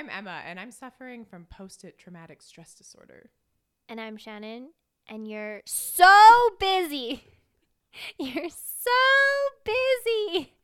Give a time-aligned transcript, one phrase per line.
[0.00, 3.28] I'm Emma, and I'm suffering from post it traumatic stress disorder.
[3.86, 4.70] And I'm Shannon,
[5.06, 6.08] and you're so
[6.58, 7.22] busy.
[8.18, 8.90] You're so
[9.62, 10.54] busy.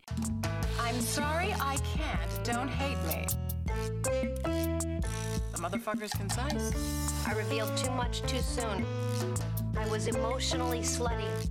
[0.80, 2.45] I'm sorry I can't.
[2.45, 3.27] Don't hate me.
[5.53, 7.27] The motherfucker's concise.
[7.27, 8.87] I revealed too much too soon.
[9.77, 11.50] I was emotionally slutty.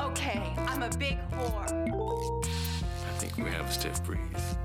[0.00, 2.44] Okay, I'm a big whore.
[2.44, 4.56] I think we have a stiff breeze.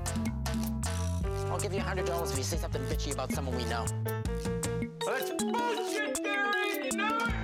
[1.52, 3.84] I'll give you a hundred dollars if you say something bitchy about someone we know.
[5.04, 7.34] That's bullshit theory, you know it?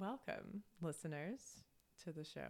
[0.00, 1.40] Welcome, listeners,
[2.04, 2.48] to the show.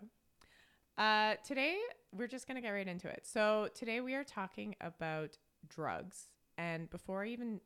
[0.97, 1.77] Uh, today,
[2.13, 3.27] we're just going to get right into it.
[3.27, 5.39] So, today we are talking about
[5.69, 6.29] drugs.
[6.57, 7.61] And before I even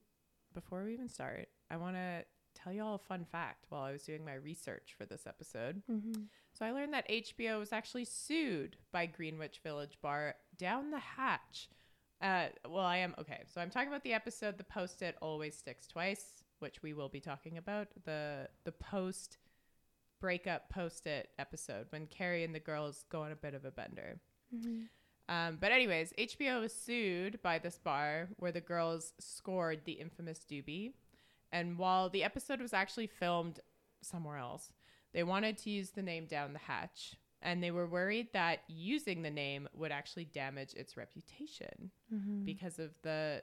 [0.55, 2.25] before we even start, I want to
[2.55, 5.83] tell you all a fun fact while I was doing my research for this episode.
[6.53, 11.69] So, I learned that HBO was actually sued by Greenwich Village Bar down the hatch.
[12.21, 13.43] Uh, well, I am okay.
[13.53, 17.09] So, I'm talking about the episode "The Post It Always Sticks Twice," which we will
[17.09, 19.39] be talking about the the post
[20.21, 23.71] breakup post it episode when Carrie and the girls go on a bit of a
[23.73, 24.21] bender.
[25.29, 30.45] Um, but anyways, HBO was sued by this bar where the girls scored the infamous
[30.49, 30.93] doobie,
[31.53, 33.61] and while the episode was actually filmed
[34.03, 34.73] somewhere else,
[35.13, 39.23] they wanted to use the name Down the Hatch, and they were worried that using
[39.23, 42.45] the name would actually damage its reputation mm-hmm.
[42.45, 43.43] because of the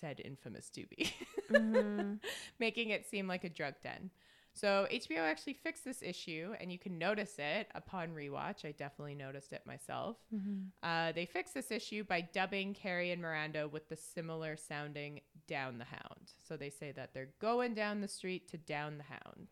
[0.00, 1.12] said infamous doobie,
[1.50, 2.14] mm-hmm.
[2.58, 4.10] making it seem like a drug den.
[4.52, 8.64] So HBO actually fixed this issue, and you can notice it upon rewatch.
[8.64, 10.16] I definitely noticed it myself.
[10.34, 10.68] Mm-hmm.
[10.82, 15.78] Uh, they fixed this issue by dubbing Carrie and Miranda with the similar sounding "Down
[15.78, 19.48] the Hound." So they say that they're going down the street to down the hound.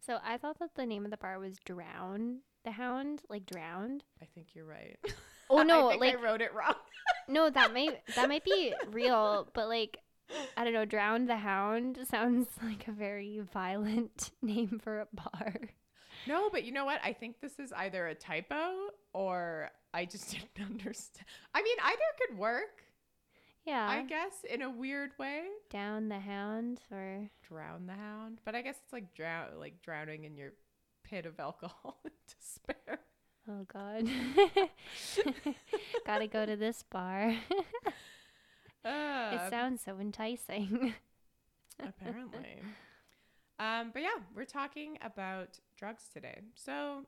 [0.00, 4.04] So I thought that the name of the bar was Drown the Hound, like drowned.
[4.22, 4.98] I think you're right.
[5.50, 6.74] Oh no, I think like I wrote it wrong.
[7.28, 9.96] no, that might that might be real, but like
[10.58, 15.54] I don't know, Drown the Hound sounds like a very violent name for a bar.
[16.26, 17.00] no, but you know what?
[17.02, 18.74] I think this is either a typo
[19.14, 21.24] or I just didn't understand.
[21.54, 22.82] I mean, either could work.
[23.68, 23.88] Yeah.
[23.88, 25.42] I guess in a weird way.
[25.70, 30.24] Down the Hound or drown the hound but i guess it's like drown like drowning
[30.24, 30.52] in your
[31.02, 33.00] pit of alcohol and despair
[33.48, 34.06] oh god.
[36.06, 37.34] Gotta go to this bar.
[38.84, 40.92] uh, it sounds so enticing.
[41.80, 42.60] apparently
[43.60, 47.04] um but yeah we're talking about drugs today so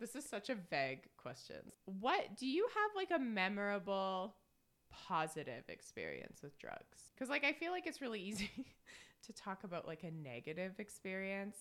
[0.00, 1.56] this is such a vague question
[2.00, 4.34] what do you have like a memorable
[5.06, 8.50] positive experience with drugs because like i feel like it's really easy
[9.26, 11.56] to talk about like a negative experience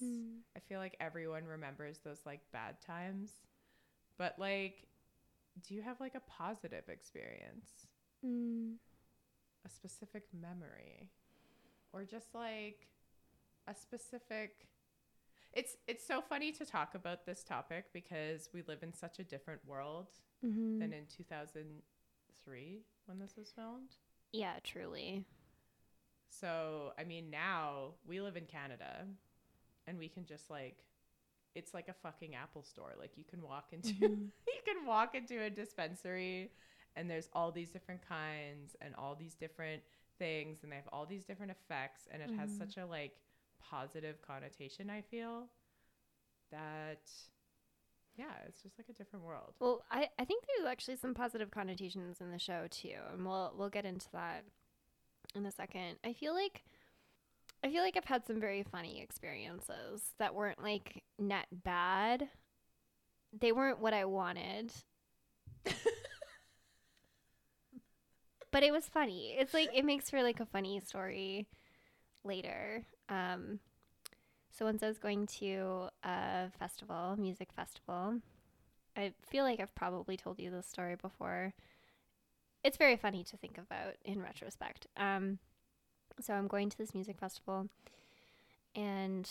[0.55, 3.31] I feel like everyone remembers those like bad times.
[4.17, 4.87] But like
[5.67, 7.87] do you have like a positive experience?
[8.25, 8.77] Mm.
[9.65, 11.11] A specific memory?
[11.93, 12.87] Or just like
[13.67, 14.67] a specific
[15.53, 19.23] It's it's so funny to talk about this topic because we live in such a
[19.23, 20.09] different world
[20.41, 23.95] hmm than in 2003 when this was filmed.
[24.31, 25.25] Yeah, truly.
[26.29, 29.05] So, I mean, now we live in Canada
[29.87, 30.77] and we can just like
[31.55, 32.93] it's like a fucking Apple store.
[32.99, 34.05] Like you can walk into mm-hmm.
[34.47, 36.51] you can walk into a dispensary
[36.95, 39.81] and there's all these different kinds and all these different
[40.17, 42.59] things and they have all these different effects and it has mm-hmm.
[42.59, 43.13] such a like
[43.59, 45.45] positive connotation, I feel.
[46.51, 47.09] That
[48.15, 49.53] yeah, it's just like a different world.
[49.59, 53.53] Well, I, I think there's actually some positive connotations in the show too, and we'll
[53.57, 54.43] we'll get into that
[55.35, 55.97] in a second.
[56.03, 56.63] I feel like
[57.63, 62.29] I feel like I've had some very funny experiences that weren't like net bad.
[63.37, 64.73] They weren't what I wanted.
[68.51, 69.35] but it was funny.
[69.39, 71.47] It's like it makes for like a funny story
[72.23, 72.83] later.
[73.09, 73.59] Um
[74.53, 78.19] so once I was going to a festival, music festival.
[78.95, 81.53] I feel like I've probably told you this story before.
[82.63, 84.85] It's very funny to think about in retrospect.
[84.95, 85.39] Um,
[86.21, 87.67] so I'm going to this music festival,
[88.75, 89.27] and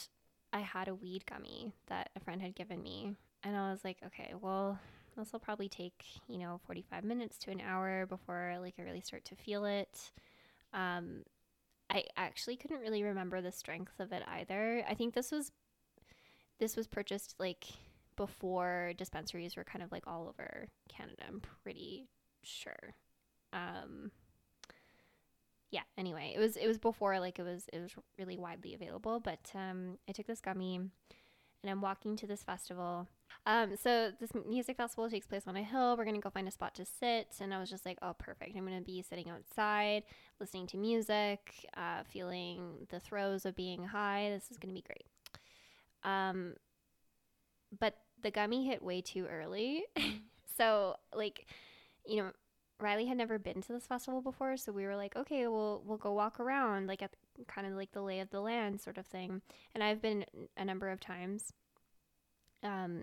[0.52, 3.14] I had a weed gummy that a friend had given me,
[3.44, 4.80] and I was like, okay, well,
[5.16, 9.02] this will probably take you know 45 minutes to an hour before like I really
[9.02, 10.10] start to feel it.
[10.74, 11.22] Um,
[11.92, 14.82] I actually couldn't really remember the strength of it either.
[14.88, 15.52] I think this was
[16.58, 17.66] this was purchased like
[18.16, 21.24] before dispensaries were kind of like all over Canada.
[21.28, 22.08] I'm pretty
[22.42, 22.94] sure.
[23.52, 24.10] Um,
[25.70, 25.82] yeah.
[25.98, 29.20] Anyway, it was it was before like it was it was really widely available.
[29.20, 33.08] But um, I took this gummy, and I'm walking to this festival,
[33.46, 35.96] Um, so this music festival takes place on a hill.
[35.96, 38.56] We're gonna go find a spot to sit, and I was just like, oh, perfect.
[38.56, 40.04] I'm gonna be sitting outside,
[40.40, 44.30] listening to music, uh, feeling the throes of being high.
[44.30, 45.06] This is gonna be great.
[46.04, 46.54] Um,
[47.78, 49.84] but the gummy hit way too early,
[50.56, 51.46] so like,
[52.06, 52.30] you know,
[52.80, 55.98] Riley had never been to this festival before, so we were like, okay, we'll we'll
[55.98, 59.06] go walk around, like at kind of like the lay of the land sort of
[59.06, 59.42] thing.
[59.74, 60.24] And I've been
[60.56, 61.52] a number of times.
[62.62, 63.02] Um,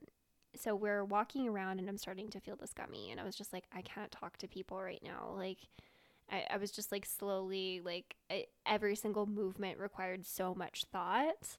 [0.60, 3.54] so we're walking around, and I'm starting to feel this gummy, and I was just
[3.54, 5.60] like, I can't talk to people right now, like.
[6.32, 11.58] I, I was just like slowly like I, every single movement required so much thought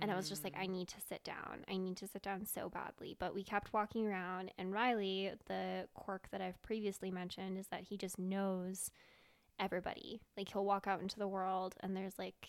[0.00, 0.72] and I was just like, I mm-hmm.
[0.72, 1.64] need to sit down.
[1.68, 3.16] I need to sit down so badly.
[3.18, 7.82] But we kept walking around, and Riley, the quirk that I've previously mentioned, is that
[7.82, 8.90] he just knows
[9.58, 10.20] everybody.
[10.36, 12.48] Like, he'll walk out into the world, and there's like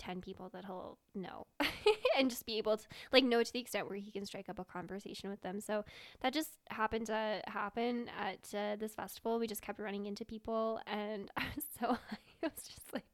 [0.00, 1.46] 10 people that he'll know
[2.18, 4.58] and just be able to, like, know to the extent where he can strike up
[4.58, 5.60] a conversation with them.
[5.60, 5.84] So
[6.22, 9.38] that just happened to happen at uh, this festival.
[9.38, 13.04] We just kept running into people, and I was so, I was just like,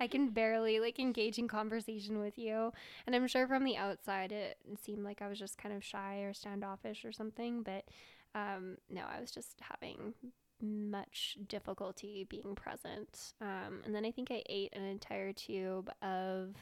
[0.00, 2.72] I can barely like engage in conversation with you.
[3.06, 6.18] And I'm sure from the outside it seemed like I was just kind of shy
[6.18, 7.84] or standoffish or something, but
[8.34, 10.14] um no, I was just having
[10.62, 13.34] much difficulty being present.
[13.40, 16.56] Um and then I think I ate an entire tube of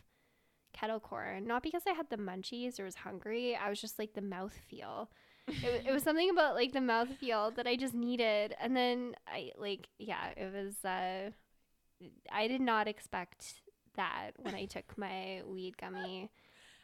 [0.72, 3.56] kettle corn, not because I had the munchies or was hungry.
[3.56, 5.10] I was just like the mouth feel.
[5.62, 8.54] It, it was something about like the mouth feel that I just needed.
[8.60, 11.30] And then I like yeah, it was uh
[12.32, 13.54] I did not expect
[13.96, 16.30] that when I took my weed gummy.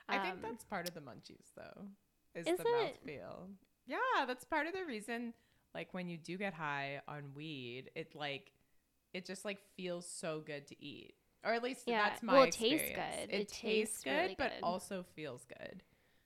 [0.09, 1.87] I think Um, that's part of the munchies, though,
[2.35, 3.01] is, Is the mouth it?
[3.07, 3.49] feel.
[3.87, 5.35] Yeah, that's part of the reason.
[5.75, 8.53] Like when you do get high on weed, it like
[9.13, 12.43] it just like feels so good to eat, or at least Yeah, that's my well,
[12.45, 13.31] it tastes good.
[13.31, 14.63] It, It tastes tastes good, really but good.
[14.63, 15.83] also feels good.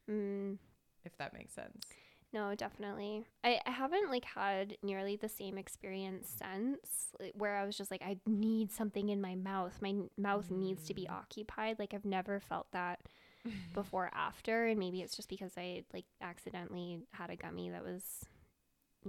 [0.08, 0.58] mm,
[1.04, 1.96] If that makes sense.
[2.32, 3.24] no, definitely.
[3.42, 8.02] I, I haven't like had nearly the same experience since where I was just like
[8.02, 9.78] I need something in my mouth.
[9.80, 11.10] My n- mouth needs to be Mm.
[11.10, 11.78] occupied.
[11.78, 13.00] Like I've never felt that
[13.74, 18.24] before after and maybe it's just because I like accidentally had a gummy that was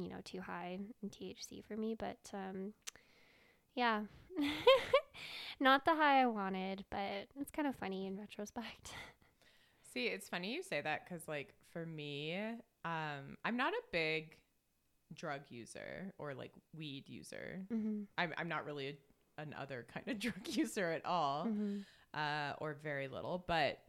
[0.04, 2.74] you know too high in THC for me but um
[3.75, 4.01] yeah
[5.60, 8.92] not the high I wanted but it's kind of funny in retrospect
[9.94, 12.36] See, it's funny you say that because, like, for me,
[12.86, 14.38] um, I'm not a big
[15.16, 17.62] drug user or like weed user.
[17.74, 18.01] mm-hmm.
[18.16, 18.90] I'm, I'm not really
[19.40, 21.80] a, an other kind of drug user at all, Mm-hmm.
[22.13, 23.44] uh, or very little.
[23.48, 23.80] But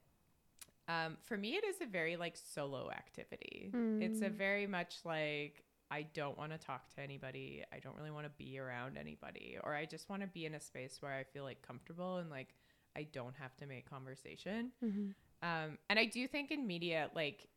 [0.88, 3.70] um, for me, it is a very like solo activity.
[4.00, 4.36] It's a Mm.
[4.38, 7.64] very much like I don't want to talk to anybody.
[7.72, 10.54] I don't really want to be around anybody, or I just want to be in
[10.54, 12.54] a space where I feel like comfortable and like
[12.96, 14.72] I don't have to make conversation.
[14.84, 15.10] Mm-hmm.
[15.42, 17.48] Um, and I do think in media, like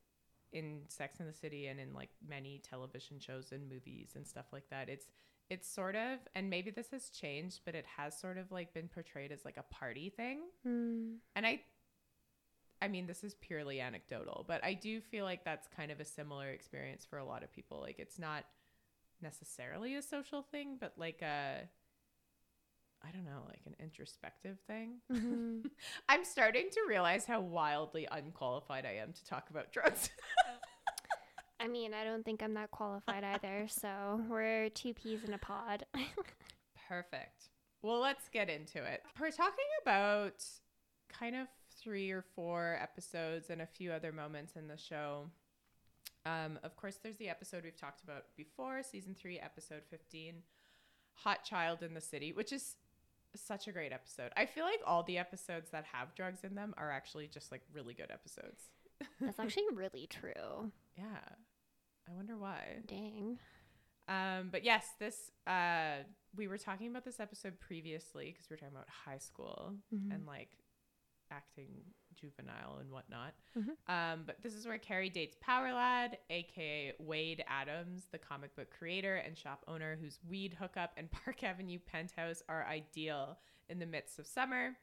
[0.52, 4.46] in Sex and the City and in like many television shows and movies and stuff
[4.52, 5.08] like that, it's
[5.50, 8.88] it's sort of and maybe this has changed, but it has sort of like been
[8.88, 10.42] portrayed as like a party thing.
[10.68, 11.18] Mm.
[11.36, 11.62] And I
[12.84, 16.06] I mean, this is purely anecdotal, but I do feel like that's kind of a
[16.06, 17.80] similar experience for a lot of people.
[17.80, 18.44] Like it's not
[19.22, 21.62] necessarily a social thing, but like a
[23.06, 25.00] I don't know, like an introspective thing.
[25.10, 25.64] Mhm.
[26.10, 30.10] I'm starting to realize how wildly unqualified I am to talk about drugs.
[31.62, 35.38] I mean I don't think I'm that qualified either so we're two peas in a
[35.38, 35.86] pod
[36.90, 37.50] Perfect.
[37.82, 39.04] Well, let's get into it.
[39.20, 40.44] We're talking about
[41.08, 41.48] kind of
[41.84, 45.30] three or four episodes and a few other moments in the show.
[46.26, 50.36] Um, of course, there's the episode we've talked about before, season three, episode 15,
[51.16, 52.76] Hot Child in the City, which is
[53.36, 54.32] such a great episode.
[54.38, 57.62] I feel like all the episodes that have drugs in them are actually just like
[57.74, 58.70] really good episodes.
[59.20, 61.04] that's actually really true Yeah.
[62.08, 62.80] I wonder why.
[62.86, 63.40] dang
[64.08, 66.04] Um, but yes, this uh,
[66.36, 69.74] we were talking about this episode previously because we were talking about high school
[70.14, 70.50] and like
[71.34, 71.70] acting
[72.16, 73.34] juvenile and whatnot.
[73.88, 78.68] Um, but this is where Carrie dates Power Lad, aka Wade Adams, the comic book
[78.78, 83.38] creator and shop owner whose weed hookup and Park Avenue penthouse are ideal
[83.70, 84.76] in the midst of summer.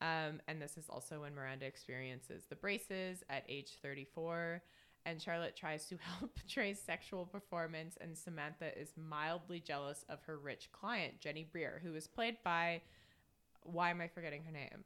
[0.00, 4.62] Um, and this is also when Miranda experiences the braces at age 34.
[5.06, 10.36] And Charlotte tries to help Trey's sexual performance, and Samantha is mildly jealous of her
[10.36, 12.82] rich client, Jenny Brier, who is played by,
[13.62, 14.84] why am I forgetting her name?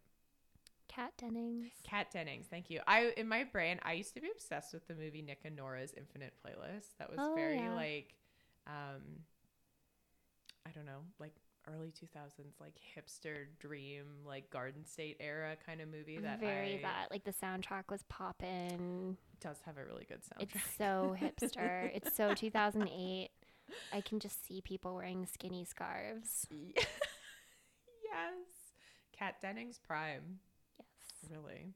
[0.94, 2.46] Kat Dennings Kat Dennings.
[2.50, 2.80] Thank you.
[2.86, 5.92] I in my brain, I used to be obsessed with the movie Nick and Nora's
[5.96, 6.96] Infinite Playlist.
[6.98, 7.74] That was Oh, very yeah.
[7.74, 8.14] like,
[8.66, 9.00] um,
[10.66, 11.34] I don't know, like
[11.72, 16.82] early 2000s like hipster dream like Garden State era kind of movie that Very I,
[16.82, 17.06] that.
[17.10, 19.16] Like the soundtrack was popping.
[19.32, 20.42] It does have a really good soundtrack.
[20.56, 21.90] It's so hipster.
[21.94, 23.30] it's so 2008.
[23.92, 26.46] I can just see people wearing skinny scarves.
[26.50, 26.84] yes.
[29.16, 30.40] Kat Dennings prime.
[31.30, 31.66] Really.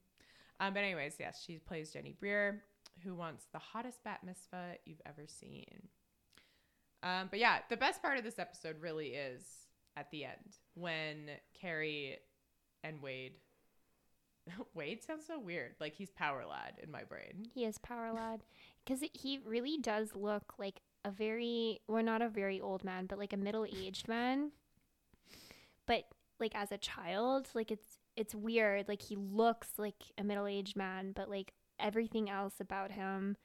[0.61, 2.62] Um, but anyways, yes, she plays Jenny Brier,
[3.05, 5.88] who wants the hottest bat mitzvah you've ever seen.
[7.03, 9.43] Um, but yeah, the best part of this episode really is
[9.97, 12.19] at the end when Carrie
[12.83, 13.35] and Wade.
[14.75, 15.75] Wade sounds so weird.
[15.81, 17.47] Like he's power lad in my brain.
[17.53, 18.45] He is power lad
[18.85, 23.19] because he really does look like a very, well, not a very old man, but
[23.19, 24.50] like a middle aged man.
[25.87, 26.05] But
[26.41, 28.88] like as a child, like it's it's weird.
[28.88, 33.37] Like he looks like a middle aged man, but like everything else about him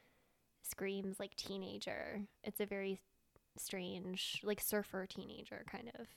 [0.64, 2.22] screams like teenager.
[2.44, 3.02] It's a very
[3.58, 6.08] strange, like surfer teenager kind of.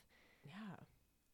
[0.45, 0.77] Yeah.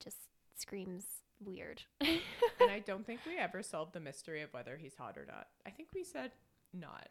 [0.02, 0.16] Just
[0.56, 1.04] screams
[1.44, 1.82] weird.
[2.00, 5.48] And I don't think we ever solved the mystery of whether he's hot or not.
[5.66, 6.32] I think we said
[6.72, 7.08] not.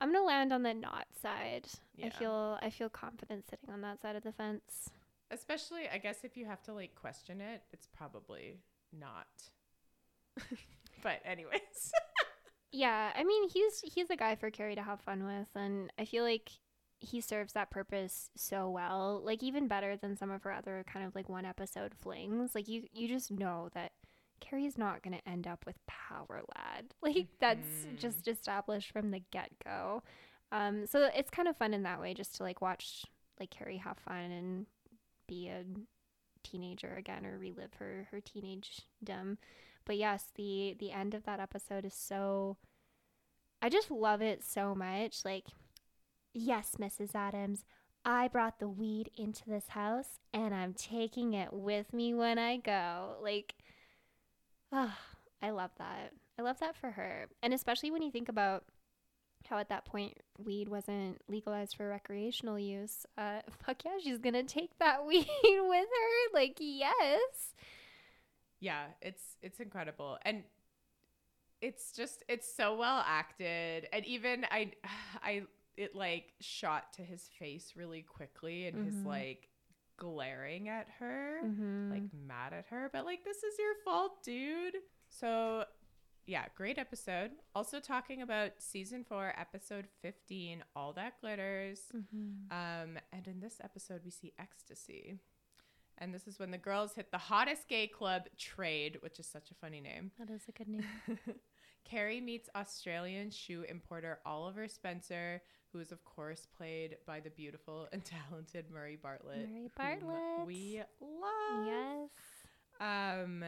[0.00, 1.68] I'm gonna land on the not side.
[1.96, 2.06] Yeah.
[2.06, 4.90] I feel I feel confident sitting on that side of the fence.
[5.30, 8.58] Especially, I guess, if you have to like question it, it's probably
[8.98, 9.26] not.
[11.02, 11.60] but, anyways.
[12.76, 16.04] Yeah, I mean he's he's a guy for Carrie to have fun with, and I
[16.04, 16.50] feel like
[16.98, 19.22] he serves that purpose so well.
[19.24, 22.52] Like even better than some of her other kind of like one episode flings.
[22.52, 23.92] Like you you just know that
[24.40, 26.86] Carrie's not gonna end up with Power Lad.
[27.00, 27.96] Like that's Mhm.
[28.00, 30.02] just established from the get go.
[30.50, 33.04] Um, so it's kind of fun in that way, just to like watch
[33.38, 34.66] like Carrie have fun and
[35.28, 35.62] be a
[36.44, 39.38] teenager again or relive her her teenagedom.
[39.84, 42.58] But yes, the the end of that episode is so
[43.64, 45.24] I just love it so much.
[45.24, 45.46] Like,
[46.34, 47.14] yes, Mrs.
[47.14, 47.64] Adams,
[48.04, 52.58] I brought the weed into this house and I'm taking it with me when I
[52.58, 53.16] go.
[53.22, 53.54] Like,
[54.70, 54.98] ah,
[55.40, 56.12] I love that.
[56.38, 57.28] I love that for her.
[57.42, 58.64] And especially when you think about
[59.48, 63.06] how at that point weed wasn't legalized for recreational use.
[63.18, 66.34] Uh, fuck yeah, she's gonna take that weed with her.
[66.34, 67.54] Like, yes.
[68.60, 70.18] yeah, it's it's incredible.
[70.22, 70.44] And
[71.60, 73.88] it's just it's so well acted.
[73.92, 74.72] And even I
[75.22, 75.42] I
[75.76, 79.06] it like shot to his face really quickly and his Mhm.
[79.06, 79.48] like
[79.96, 81.40] glaring at her.
[81.44, 81.90] Mm-hmm.
[81.92, 84.76] like mad at her, but like this is your fault, dude.
[85.08, 85.64] So,
[86.26, 87.32] yeah, great episode.
[87.54, 91.80] Also talking about season 4, episode 15, All That Glitters.
[91.94, 92.50] mm-hmm.
[92.50, 95.18] Um and in this episode we see ecstasy.
[95.98, 99.50] And this is when the girls hit the hottest gay club, Trade, which is such
[99.50, 100.10] a funny name.
[100.18, 100.84] that is a good name.
[101.84, 105.40] Carrie meets Australian shoe importer Oliver Spencer,
[105.72, 109.48] who is, of course, played by the beautiful and talented Murray Bartlett.
[109.48, 110.46] Murray Bartlett.
[110.46, 111.66] We love.
[111.66, 112.10] yes.
[112.80, 113.44] Um,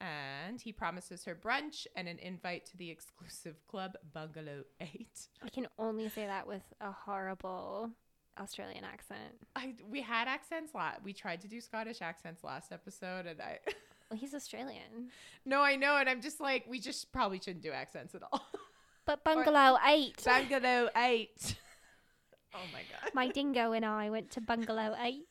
[0.00, 5.08] and he promises her brunch and an invite to the exclusive club Bungalow 8.
[5.42, 7.90] I can only say that with a horrible
[8.38, 9.46] Australian accent.
[9.54, 11.02] I we had accents last.
[11.02, 13.58] We tried to do Scottish accents last episode, and I.
[14.10, 15.12] Well, he's Australian.
[15.44, 18.44] no, I know, and I'm just like, we just probably shouldn't do accents at all.
[19.06, 20.24] But Bungalow 8.
[20.24, 21.30] Bungalow 8.
[22.54, 23.10] oh my god.
[23.14, 25.22] My dingo and I went to Bungalow 8.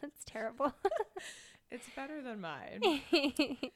[0.00, 0.72] That's terrible.
[1.70, 2.80] It's better than mine.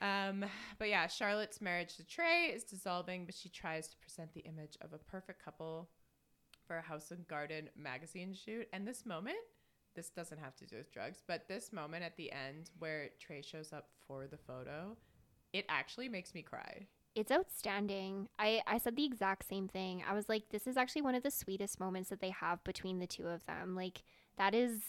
[0.00, 0.44] Um,
[0.78, 4.76] but yeah, Charlotte's marriage to Trey is dissolving, but she tries to present the image
[4.82, 5.88] of a perfect couple
[6.66, 8.68] for a House and Garden magazine shoot.
[8.74, 9.38] And this moment,
[9.94, 13.40] this doesn't have to do with drugs, but this moment at the end where Trey
[13.40, 14.94] shows up for the photo,
[15.54, 16.86] it actually makes me cry.
[17.14, 18.28] it's outstanding.
[18.38, 20.02] I, I said the exact same thing.
[20.06, 22.98] I was like, this is actually one of the sweetest moments that they have between
[22.98, 23.74] the two of them.
[23.76, 24.02] Like,
[24.36, 24.80] that is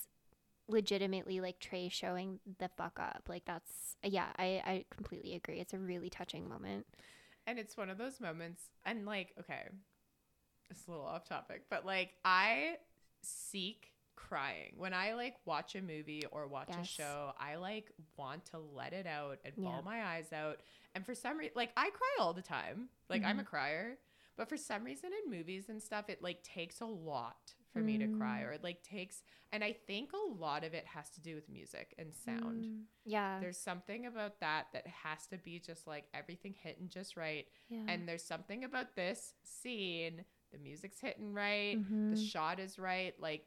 [0.67, 3.23] legitimately like Trey showing the fuck up.
[3.27, 5.59] Like, that's, yeah, I, I completely agree.
[5.59, 6.85] It's a really touching moment.
[7.47, 9.69] And it's one of those moments, and like, okay,
[10.69, 12.77] it's a little off topic, but like, I
[13.21, 17.33] seek crying when I like watch a movie or watch a show.
[17.39, 19.63] I like want to let it out and Yeah.
[19.63, 20.61] bawl my eyes out.
[20.95, 22.89] And for some reason, like, I cry all the time.
[23.09, 23.45] Like, I'm a Mm-hmm.
[23.45, 23.97] crier,
[24.37, 27.97] but for some reason in movies and stuff, it like takes a lot for me
[27.97, 28.47] to cry, Mm.
[28.47, 31.49] or it like takes, and I think a lot of it has to do with
[31.49, 32.63] music and sound.
[32.63, 33.39] Mm, yeah.
[33.41, 37.47] There's something about that that has to be just like everything hitting just right.
[37.67, 37.83] yeah.
[37.87, 40.23] And there's something about this scene.
[40.51, 41.77] The music's hitting right.
[41.89, 42.31] The Mhm.
[42.31, 43.13] shot is right.
[43.19, 43.45] Like,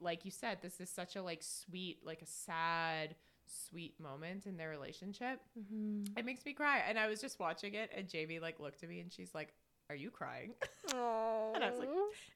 [0.00, 3.14] like you said, this is such a like sweet, like a sad,
[3.46, 5.42] sweet moment in their relationship.
[5.58, 6.18] Mhm.
[6.18, 6.78] It makes me cry.
[6.78, 9.52] And I was just watching it, and Jamie like looked at me, and she's like,
[9.90, 10.52] Are you crying?
[10.94, 11.52] Oh.
[11.54, 11.88] And I was like,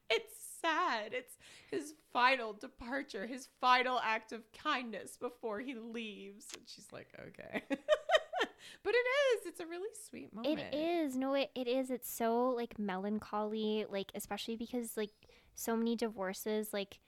[0.09, 1.13] It's sad.
[1.13, 1.33] It's
[1.71, 6.45] his final departure, his final act of kindness before he leaves.
[6.55, 7.63] And she's like, Okay.
[7.69, 9.05] but it
[9.37, 9.45] is.
[9.47, 10.59] It's a really sweet moment.
[10.59, 11.15] It is.
[11.17, 11.89] No, it, it is.
[11.89, 15.11] It's so like melancholy, like especially because like
[15.55, 16.99] so many divorces like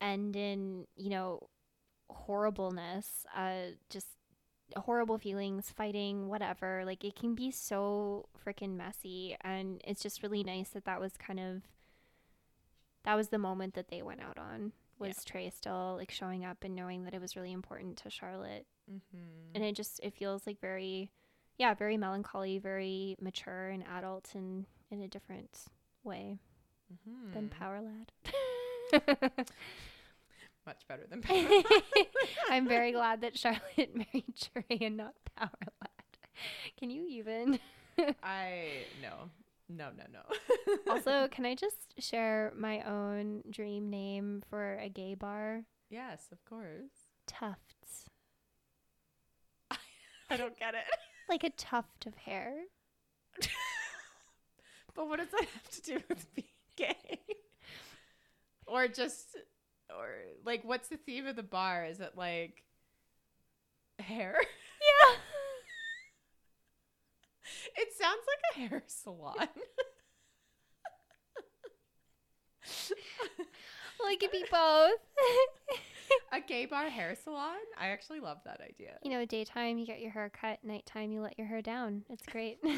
[0.00, 1.48] end in, you know,
[2.10, 4.06] horribleness, uh just
[4.76, 6.82] horrible feelings, fighting, whatever.
[6.84, 11.12] Like it can be so freaking messy and it's just really nice that that was
[11.16, 11.62] kind of
[13.04, 16.64] that was the moment that they went out on was Trey still like showing up
[16.64, 19.54] and knowing that it was really important to Charlotte Mm-hmm.
[19.54, 21.10] and it just it feels like very
[21.58, 25.58] yeah very melancholy very mature and adult and in a different
[26.04, 26.38] way
[26.90, 27.32] Mm-hmm.
[27.34, 28.12] than power lad
[30.68, 31.62] Much better than Power
[32.50, 35.48] i'm very glad that charlotte married trey and not power
[35.80, 36.18] lad
[36.78, 37.58] can you even
[38.22, 39.30] I no.
[39.70, 40.92] No, no, no.
[40.92, 46.44] also can i just share my own dream name for a gay bar yes, of
[46.44, 47.08] course.
[47.26, 48.10] tufts
[50.30, 50.84] I don't get it.
[51.30, 52.64] like a tuft of hair
[54.94, 56.46] But what does that have to do with being
[56.76, 57.20] gay?
[58.66, 59.38] or just
[59.96, 60.08] or
[60.44, 61.84] like what's the theme of the bar?
[61.84, 62.62] Is it like
[63.98, 64.36] hair?
[64.40, 65.16] yeah
[67.76, 69.48] It sounds like a hair salon.
[74.00, 75.00] well it could be both
[76.32, 77.56] a gay bar hair salon?
[77.78, 78.98] I actually love that idea.
[79.02, 82.04] you know, daytime you get your hair cut, nighttime you let your hair down.
[82.10, 82.58] It's great.
[82.64, 82.68] ah,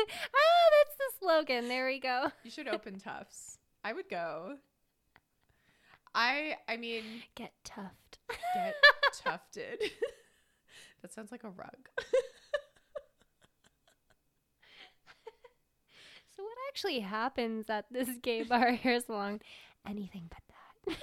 [0.00, 1.68] that's the slogan.
[1.68, 2.28] There we go.
[2.44, 3.58] You should open Tufts.
[3.84, 4.56] I would go.
[6.14, 7.04] I I mean
[7.34, 8.18] Get tuft.
[8.54, 8.74] get
[9.12, 9.80] tufted.
[11.02, 11.88] that sounds like a rug.
[16.36, 19.40] So what actually happens at this gay bar hair salon?
[19.88, 20.96] Anything but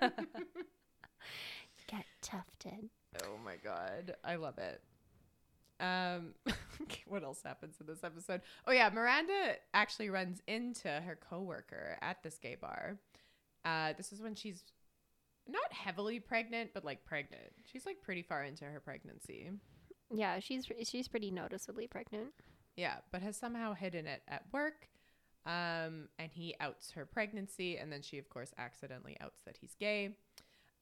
[0.00, 0.12] that.
[1.86, 2.88] Get tufted.
[3.24, 4.80] Oh my god, I love it.
[5.78, 6.34] Um,
[7.06, 8.40] what else happens in this episode?
[8.66, 12.96] Oh yeah, Miranda actually runs into her coworker at this gay bar.
[13.64, 14.64] Uh, this is when she's
[15.48, 17.52] not heavily pregnant, but like pregnant.
[17.70, 19.50] She's like pretty far into her pregnancy.
[20.14, 22.32] Yeah, she's she's pretty noticeably pregnant.
[22.76, 24.88] Yeah, but has somehow hidden it at work.
[25.44, 29.74] Um, and he outs her pregnancy, and then she, of course, accidentally outs that he's
[29.74, 30.16] gay.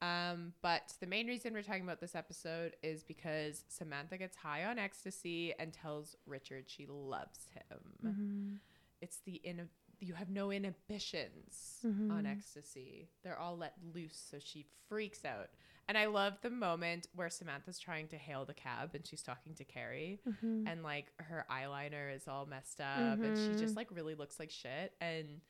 [0.01, 4.65] Um, but the main reason we're talking about this episode is because Samantha gets high
[4.65, 8.59] on ecstasy and tells Richard she loves him.
[9.01, 9.67] It's the in
[10.01, 12.25] you have no inhibitions on mm-hmm.
[12.25, 13.09] ecstasy.
[13.23, 15.49] They're all let loose, so she freaks out.
[15.87, 19.53] And I love the moment where Samantha's trying to hail the cab and she's talking
[19.55, 20.67] to Carrie mm-hmm.
[20.67, 23.73] and like her eyeliner is all messed up and she just mm-hmm.
[23.75, 25.41] like really looks like shit and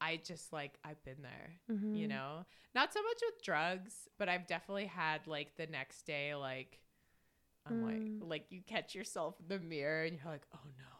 [0.00, 1.52] I just like I've been there,
[1.96, 2.44] you know.
[2.74, 6.78] Not so much with drugs, but I've definitely had like the next day like
[7.68, 8.28] I'm like mm.
[8.28, 10.91] like you catch yourself in the mirror and you're like, "Oh no."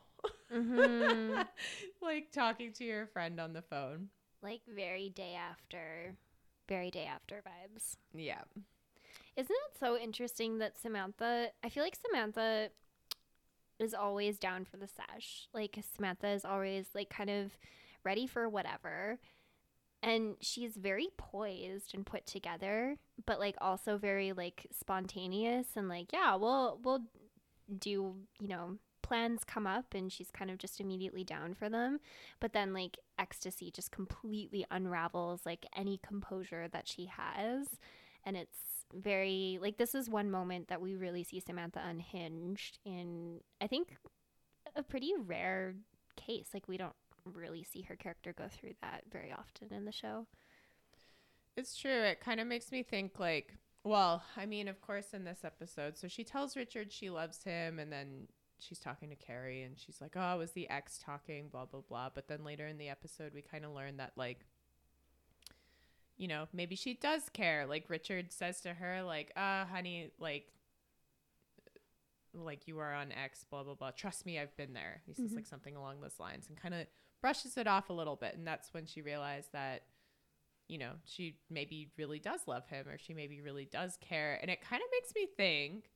[0.52, 1.40] Mm-hmm.
[2.02, 4.08] like talking to your friend on the phone.
[4.42, 6.14] like very day after,
[6.68, 7.96] very day after vibes.
[8.14, 8.42] Yeah.
[9.36, 11.48] Isn't it so interesting that Samantha?
[11.64, 12.68] I feel like Samantha
[13.78, 15.48] is always down for the sesh.
[15.54, 17.56] Like Samantha is always like kind of
[18.04, 19.18] ready for whatever.
[20.02, 26.12] And she's very poised and put together, but like also very like spontaneous and like,
[26.12, 27.04] yeah, we'll we'll
[27.78, 28.78] do, you know,
[29.12, 32.00] plans come up and she's kind of just immediately down for them.
[32.40, 37.68] But then like ecstasy just completely unravels like any composure that she has.
[38.24, 38.56] And it's
[38.94, 43.98] very like this is one moment that we really see Samantha unhinged in I think
[44.74, 45.74] a pretty rare
[46.16, 46.48] case.
[46.54, 46.96] Like we don't
[47.26, 50.26] really see her character go through that very often in the show.
[51.54, 52.00] It's true.
[52.00, 55.98] It kind of makes me think like, well, I mean, of course in this episode,
[55.98, 58.28] so she tells Richard she loves him and then
[58.66, 61.80] she's talking to Carrie and she's like, "Oh, it was the ex talking, blah blah
[61.80, 64.46] blah." But then later in the episode, we kind of learn that like
[66.16, 67.66] you know, maybe she does care.
[67.66, 70.52] Like Richard says to her like, "Uh, honey, like
[72.34, 73.90] like you are on X, blah blah blah.
[73.90, 76.86] Trust me, I've been there." He says like something along those lines and kind of
[77.20, 79.82] brushes it off a little bit, and that's when she realized that
[80.68, 84.38] you know, she maybe really does love him or she maybe really does care.
[84.40, 85.90] And it kind of makes me think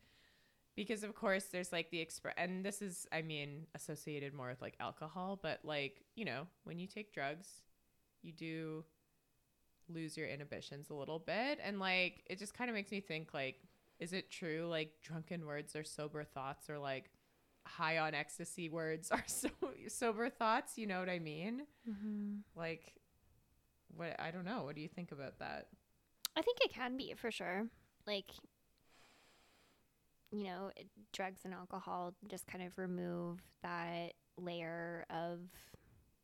[0.76, 4.62] because of course there's like the express and this is I mean associated more with
[4.62, 7.48] like alcohol, but like, you know, when you take drugs,
[8.22, 8.84] you do
[9.88, 13.32] lose your inhibitions a little bit and like it just kind of makes me think
[13.32, 13.60] like
[14.00, 17.10] is it true like drunken words are sober thoughts or like
[17.66, 19.48] high on ecstasy words are so
[19.88, 20.78] sober thoughts.
[20.78, 21.62] You know what I mean?
[21.88, 22.36] Mm-hmm.
[22.54, 22.94] Like,
[23.94, 24.64] what I don't know.
[24.64, 25.68] What do you think about that?
[26.36, 27.66] I think it can be for sure.
[28.06, 28.30] Like,
[30.30, 30.70] you know,
[31.12, 35.38] drugs and alcohol just kind of remove that layer of.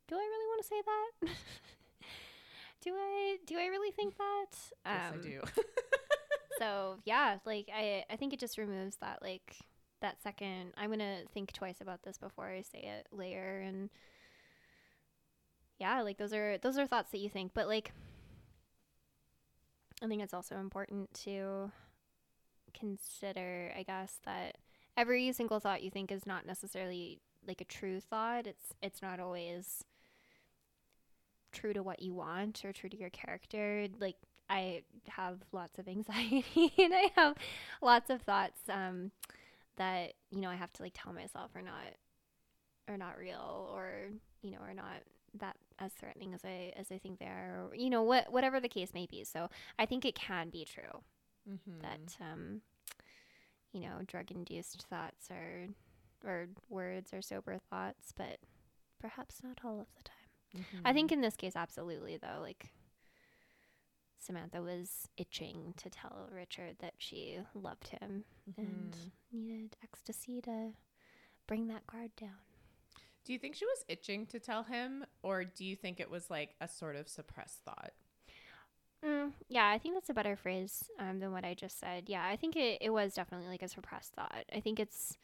[0.09, 1.37] Do I really want to say that?
[2.83, 3.37] do I?
[3.47, 4.47] Do I really think that?
[4.85, 5.41] Yes, Um, I do.
[6.59, 9.57] so yeah like i i think it just removes that like
[10.03, 13.89] that second i'm gonna think twice about this before i say it layer and
[15.79, 17.93] yeah like those are those are thoughts that you think but like
[20.03, 21.73] i think it's also important to
[22.79, 24.57] consider i guess that
[24.97, 29.21] every single thought you think is not necessarily like a true thought it's it's not
[29.21, 29.85] always
[31.53, 34.17] true to what you want or true to your character like
[34.49, 37.37] I have lots of anxiety and I have
[37.81, 39.11] lots of thoughts um,
[39.77, 41.95] that you know I have to like tell myself are not
[42.89, 44.11] are not real or
[44.43, 45.03] you know are not
[45.39, 48.69] that as threatening as I as I think they are you know what whatever the
[48.69, 49.25] case may be.
[49.25, 51.03] So I think it can be true
[51.47, 51.81] Mhm.
[51.81, 52.63] that um,
[53.73, 55.67] you know drug induced thoughts are
[56.25, 58.39] or words are sober thoughts, but
[59.01, 60.65] perhaps not all of the time.
[60.85, 60.95] I Mhm.
[60.95, 62.39] think in this case, absolutely though.
[62.41, 62.71] Like
[64.19, 68.25] Samantha was itching to tell Richard that she loved him
[68.57, 69.11] and Mhm.
[69.33, 70.73] needed ecstasy to
[71.47, 72.39] bring that guard down.
[73.25, 76.31] Do you think she was itching to tell him, or do you think it was
[76.31, 77.93] like a sort of suppressed thought?
[79.05, 82.05] Mm, yeah, I think that's a better phrase um, than what I just said.
[82.07, 84.45] Yeah, I think it, it was definitely like a suppressed thought.
[84.55, 85.17] I think it's,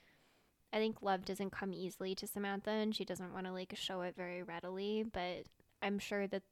[0.73, 4.01] I think love doesn't come easily to Samantha and she doesn't want to like show
[4.03, 5.45] it very readily, but
[5.81, 6.43] I'm sure that,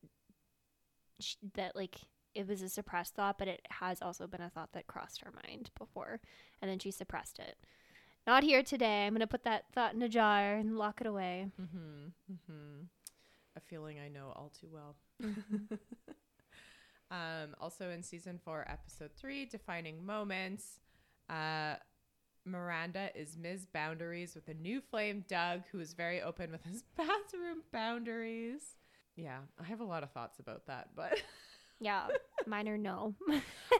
[1.20, 1.96] sh- that like
[2.34, 5.32] it was a suppressed thought, but it has also been a thought that crossed her
[5.48, 6.20] mind before
[6.62, 7.56] and then she suppressed it.
[8.26, 9.06] Not here today.
[9.06, 11.46] I'm going to put that thought in a jar and lock it away.
[11.60, 12.32] Mm-hmm.
[12.32, 12.82] Mm-hmm.
[13.56, 14.96] A feeling I know all too well.
[17.10, 20.80] um, also in season four, episode three, defining moments.
[21.28, 21.74] Uh,
[22.44, 23.66] Miranda is Ms.
[23.72, 28.76] Boundaries with a new flame, Doug, who is very open with his bathroom boundaries.
[29.16, 31.20] Yeah, I have a lot of thoughts about that, but
[31.80, 32.06] Yeah,
[32.46, 33.14] mine are no.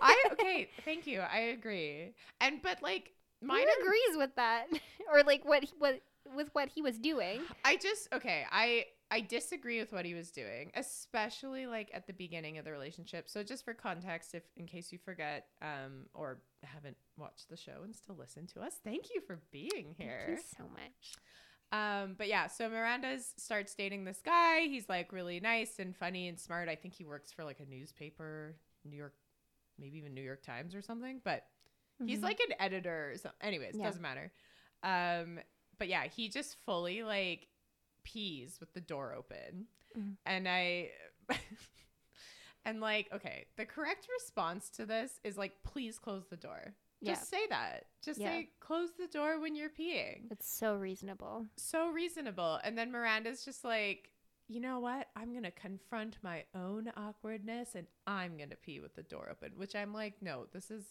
[0.03, 1.21] I okay, thank you.
[1.21, 2.13] I agree.
[2.41, 3.13] And but like
[3.43, 4.67] mine are agrees with that,
[5.11, 6.01] or like what he, what
[6.35, 7.41] with what he was doing.
[7.65, 12.13] I just okay, I I disagree with what he was doing, especially like at the
[12.13, 13.29] beginning of the relationship.
[13.29, 17.83] So just for context, if in case you forget um or haven't watched the show
[17.85, 20.25] and still listen to us, thank you for being here.
[20.27, 21.15] Thank you so much.
[21.73, 24.63] Um but yeah, so Miranda's starts dating this guy.
[24.63, 26.69] He's like really nice and funny and smart.
[26.69, 29.15] I think he works for like a newspaper, New York
[29.79, 31.45] maybe even New York Times or something, but
[32.05, 32.25] he's Mhm.
[32.25, 33.31] like an editor So.
[33.41, 33.85] Anyways, Yeah.
[33.85, 34.33] doesn't matter.
[34.83, 35.39] Um,
[35.79, 37.47] but yeah, he just fully like
[38.07, 39.67] pees with the door open,
[39.97, 40.17] Mhm.
[40.25, 40.93] and I.
[42.65, 46.75] And like, okay, the correct response to this is like, please close the door.
[47.01, 47.15] Yeah.
[47.15, 47.85] Just say that.
[48.03, 48.27] Just Yeah.
[48.33, 50.33] say, close the door when you're peeing.
[50.33, 51.47] It's so reasonable.
[51.57, 52.59] So reasonable.
[52.65, 54.11] And then Miranda's just like,
[54.49, 55.09] you know what?
[55.15, 59.29] I'm going to confront my own awkwardness and I'm going to pee with the door
[59.31, 60.85] open, which I'm like, no, this is,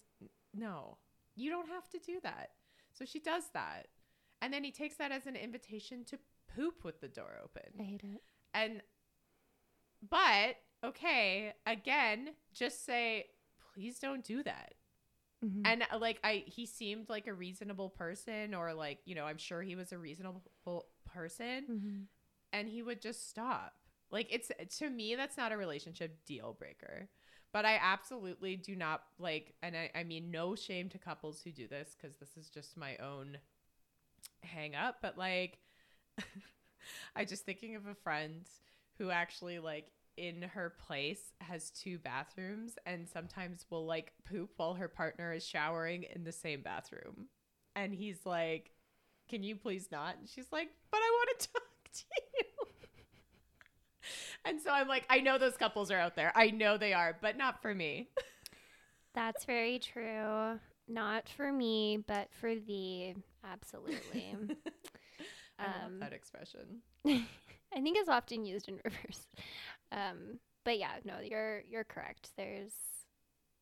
[0.54, 0.98] no,
[1.36, 2.52] you don't have to do that.
[2.94, 3.90] So she does that.
[4.42, 6.18] And then he takes that as an invitation to
[6.56, 7.72] poop with the door open.
[7.80, 8.22] I hate it.
[8.54, 8.82] And,
[10.10, 13.26] but, okay, again, just say,
[13.74, 14.74] please don't do that.
[15.44, 15.62] Mhm.
[15.66, 19.38] And uh, like I he seemed like a reasonable person or like, you know, I'm
[19.38, 20.44] sure he was a reasonable
[21.06, 22.08] person Mhm.
[22.54, 23.74] and he would just stop.
[24.12, 27.10] Like it's to me that's not a relationship deal breaker.
[27.52, 31.52] But I absolutely do not like and I, I mean no shame to couples who
[31.52, 33.38] do this cuz this is just my own
[34.42, 35.60] hang up, but like
[37.16, 38.46] I just thinking of a friend
[38.98, 44.76] who actually like in her place has two bathrooms and sometimes will like poop while
[44.76, 47.28] her partner is showering in the same bathroom.
[47.76, 48.72] And he's like,
[49.28, 52.04] "Can you please not?" And she's like, "But I want to talk to
[52.38, 52.68] you."
[54.46, 56.32] and so I'm like, I know those couples are out there.
[56.36, 58.10] I know they are, but not for me.
[59.14, 60.60] That's very true.
[60.88, 63.16] Not for me, but for thee.
[63.44, 64.38] Absolutely.
[65.60, 66.82] I love Um, that expression.
[67.08, 69.28] I think it's often used in reverse.
[69.92, 72.32] Um, but yeah, no, you're you're correct.
[72.38, 72.74] There's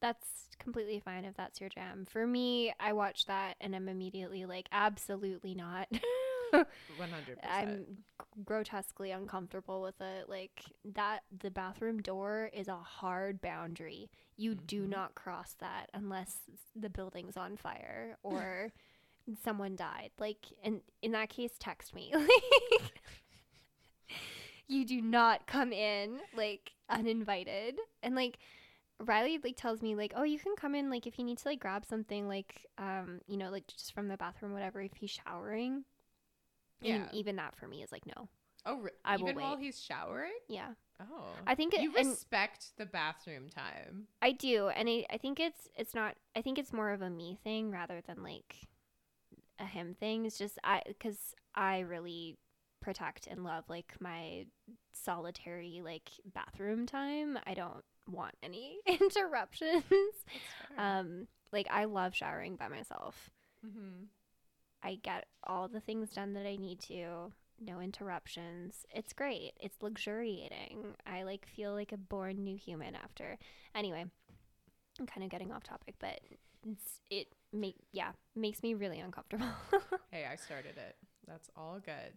[0.01, 2.05] that's completely fine if that's your jam.
[2.09, 5.87] For me, I watch that and I'm immediately like, absolutely not.
[6.87, 7.81] 100%.
[7.83, 8.03] I'm
[8.45, 10.29] grotesquely uncomfortable with it.
[10.29, 14.09] Like that, the bathroom door is a hard boundary.
[14.37, 14.87] You do Mhm.
[14.87, 16.37] not cross that unless
[16.75, 18.71] the building's on fire or
[19.43, 20.11] someone died.
[20.19, 22.13] Like, and in that case, text me.
[22.73, 23.01] Like,
[24.67, 27.75] you do not come in like uninvited.
[28.01, 28.39] And like,
[28.99, 31.47] Riley like tells me like, oh, you can come in like if you need to
[31.47, 34.81] like grab something like, um, you know, like just from the bathroom, whatever.
[34.81, 35.83] If he's showering,
[36.81, 36.95] Yeah.
[36.95, 38.29] and even that for me is like no.
[38.65, 39.65] Oh, re- I will even while wait.
[39.65, 40.31] he's showering?
[40.47, 40.69] Yeah,
[41.01, 41.25] Oh.
[41.45, 44.07] I think it- you respect the bathroom time.
[44.21, 46.15] I do, and I, I think it's it's not.
[46.35, 48.55] I think it's more of a me thing rather than like
[49.63, 50.25] a him thing.
[50.25, 51.17] It's just I because
[51.55, 52.37] I really
[52.81, 54.45] protect and love like my
[54.93, 57.39] solitary like bathroom time.
[57.47, 59.83] I don't want any interruptions.
[60.77, 63.29] Um, like I love showering by myself.
[63.65, 64.05] mm-hmm.
[64.85, 67.31] I get all the things done that I need to.
[67.59, 68.85] No interruptions.
[68.93, 69.53] It's great.
[69.61, 70.95] It's luxuriating.
[71.05, 73.37] I like feel like a born new human after.
[73.73, 74.03] Anyway,
[74.99, 76.19] I'm kind of getting off topic, but
[76.67, 79.47] it's, it make yeah makes me really uncomfortable.
[80.11, 80.95] Hey, I started it.
[81.27, 82.13] That's all good.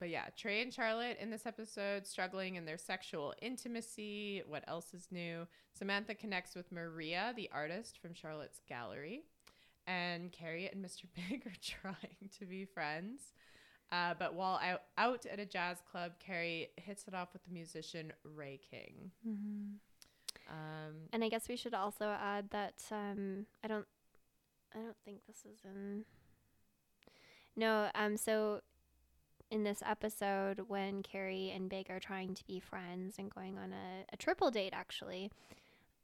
[0.00, 4.42] But yeah, Trey and Charlotte in this episode struggling in their sexual intimacy.
[4.48, 5.46] What else is new?
[5.72, 9.22] Samantha connects with Maria, the artist from Charlotte's gallery.
[9.86, 11.04] And Carrie and Mr.
[11.28, 13.20] Big are trying to be friends.
[13.92, 17.52] Uh, but while out, out at a jazz club, Carrie hits it off with the
[17.52, 19.10] musician Ray King.
[20.48, 23.86] Um, and I guess we should also add that um I don't
[24.74, 26.04] I don't think this is in
[27.56, 28.60] No, um so
[29.50, 33.72] in this episode when Carrie and Big are trying to be friends and going on
[33.72, 35.30] a, a triple date actually,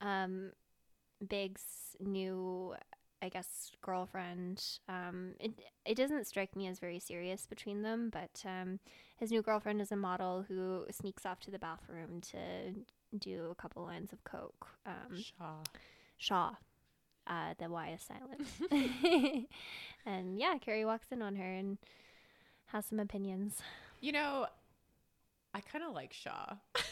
[0.00, 0.52] um
[1.26, 2.74] Big's new
[3.22, 5.52] I guess girlfriend, um it
[5.85, 8.81] it doesn't strike me as very serious between them, but um
[9.16, 12.38] his new girlfriend is a model who sneaks off to the bathroom to
[13.18, 14.66] do a couple lines of coke.
[14.85, 15.62] Um, Shaw.
[16.18, 16.55] Shaw.
[17.27, 18.47] Uh, the Y is silent.
[20.07, 21.79] and yeah, Carrie walks in on her and
[22.67, 23.61] has some opinions.
[24.01, 24.47] You know,
[25.55, 26.55] I kind of like Shaw.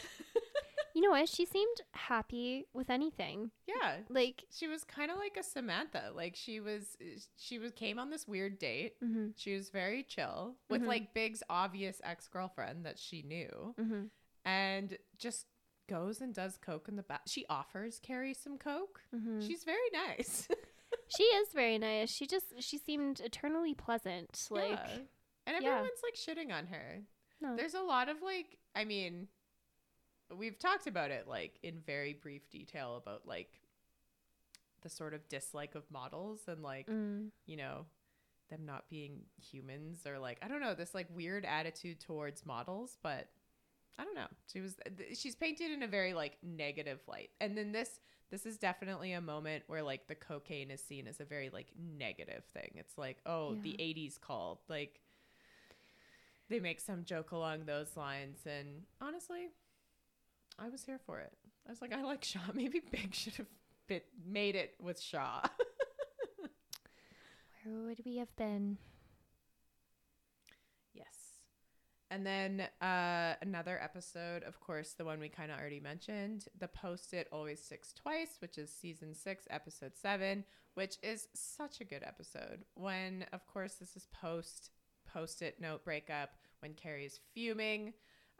[0.93, 1.27] You know what?
[1.27, 3.51] She seemed happy with anything.
[3.67, 6.11] yeah, Like, she was kind of like a Samantha.
[6.15, 6.95] Like she was,
[7.37, 8.93] she was came on this weird date.
[9.03, 10.87] mm-hmm, She was very chill with Mhm.
[10.87, 14.03] like Big's obvious ex girlfriend that she knew, mm-hmm.
[14.45, 15.47] and just
[15.87, 17.21] goes and does coke in the back.
[17.27, 19.01] She offers Carrie some coke.
[19.15, 19.45] Mm-hmm.
[19.45, 20.47] She's very nice.
[21.17, 22.09] she is very nice.
[22.11, 24.47] She just, she seemed eternally pleasant.
[24.49, 24.97] Like, Yeah.
[25.47, 25.69] and yeah.
[25.69, 27.01] everyone's like shitting on her.
[27.41, 27.55] no.
[27.55, 29.27] There's a lot of like, I mean,
[30.35, 33.59] we've talked about it like in very brief detail about like
[34.81, 37.29] the sort of dislike of models and like Mm.
[37.45, 37.85] you know
[38.49, 42.97] them not being humans or like I don't know this like weird attitude towards models,
[43.01, 43.27] but
[43.97, 44.27] I don't know.
[44.51, 47.29] She was th- she's painted in a very like negative light.
[47.39, 47.99] And then this
[48.31, 51.67] this is definitely a moment where like the cocaine is seen as a very like
[51.77, 52.71] negative thing.
[52.75, 54.59] It's like, oh, the 80s called.
[54.67, 54.99] Like
[56.49, 59.47] they make some joke along those lines and honestly,
[60.59, 61.33] I was here for it.
[61.67, 62.39] I was like, I like Shaw.
[62.53, 63.47] Maybe Big should have
[63.87, 65.41] bit made it with Shaw.
[67.63, 68.77] Where would we have been?
[70.93, 71.05] Yes.
[72.11, 76.67] And then uh, another episode, of course, the one we kind of already mentioned, The
[76.67, 80.43] Post It Always Sticks Twice, which is season six, episode seven,
[80.75, 82.63] which is such a good episode.
[82.75, 84.71] When, of course, this is post
[85.11, 87.93] Post It note breakup, when Carrie is fuming.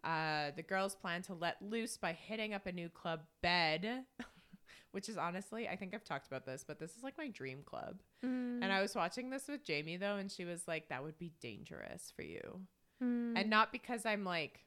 [0.03, 4.03] Uh, the girls plan to let loose by hitting up a new club bed,
[4.91, 7.63] which is honestly, I think I've talked about this, but this is like my dream
[7.65, 8.01] club.
[8.23, 8.61] Mm.
[8.61, 11.33] And I was watching this with Jamie though, and she was like, that would be
[11.41, 12.61] dangerous for you.
[13.05, 13.39] Mm.
[13.39, 14.59] And not because I'm like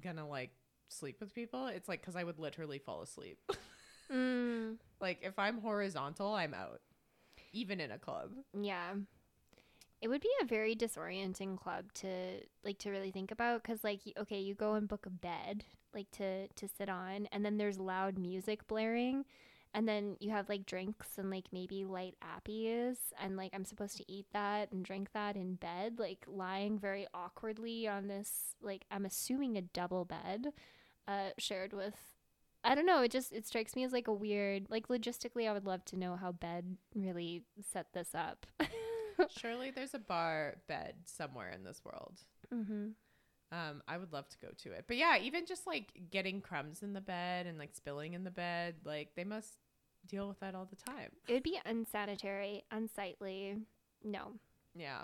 [0.00, 0.50] gonna like
[0.88, 1.66] sleep with people.
[1.66, 3.38] It's like because I would literally fall asleep.
[4.12, 4.78] Mm.
[5.00, 6.80] like if I'm horizontal, I'm out,
[7.52, 8.32] even in a club.
[8.60, 8.94] Yeah.
[10.00, 14.00] It would be a very disorienting club to like to really think about cuz like
[14.16, 17.78] okay, you go and book a bed like to to sit on and then there's
[17.78, 19.26] loud music blaring
[19.72, 23.96] and then you have like drinks and like maybe light appies and like I'm supposed
[23.98, 28.84] to eat that and drink that in bed like lying very awkwardly on this like
[28.90, 30.48] I'm assuming a double bed
[31.06, 31.94] uh shared with
[32.62, 33.02] I don't know.
[33.02, 35.48] It just it strikes me as like a weird like logistically.
[35.48, 38.46] I would love to know how bed really set this up.
[39.30, 42.20] Surely there's a bar bed somewhere in this world.
[42.52, 42.88] mm-hmm.
[43.52, 44.84] Um, I would love to go to it.
[44.86, 48.30] But yeah, even just like getting crumbs in the bed and like spilling in the
[48.30, 49.56] bed, like they must
[50.06, 51.10] deal with that all the time.
[51.28, 53.56] It would be unsanitary, unsightly.
[54.02, 54.32] No.
[54.74, 55.02] Yeah.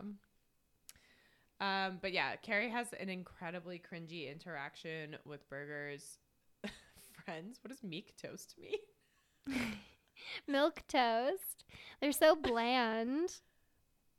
[1.61, 6.19] Um, but yeah, Carrie has an incredibly cringy interaction with Berger's
[7.25, 7.59] friends.
[7.63, 9.57] What does meek toast mean?
[10.47, 11.65] Milk toast.
[12.01, 13.31] They're so bland.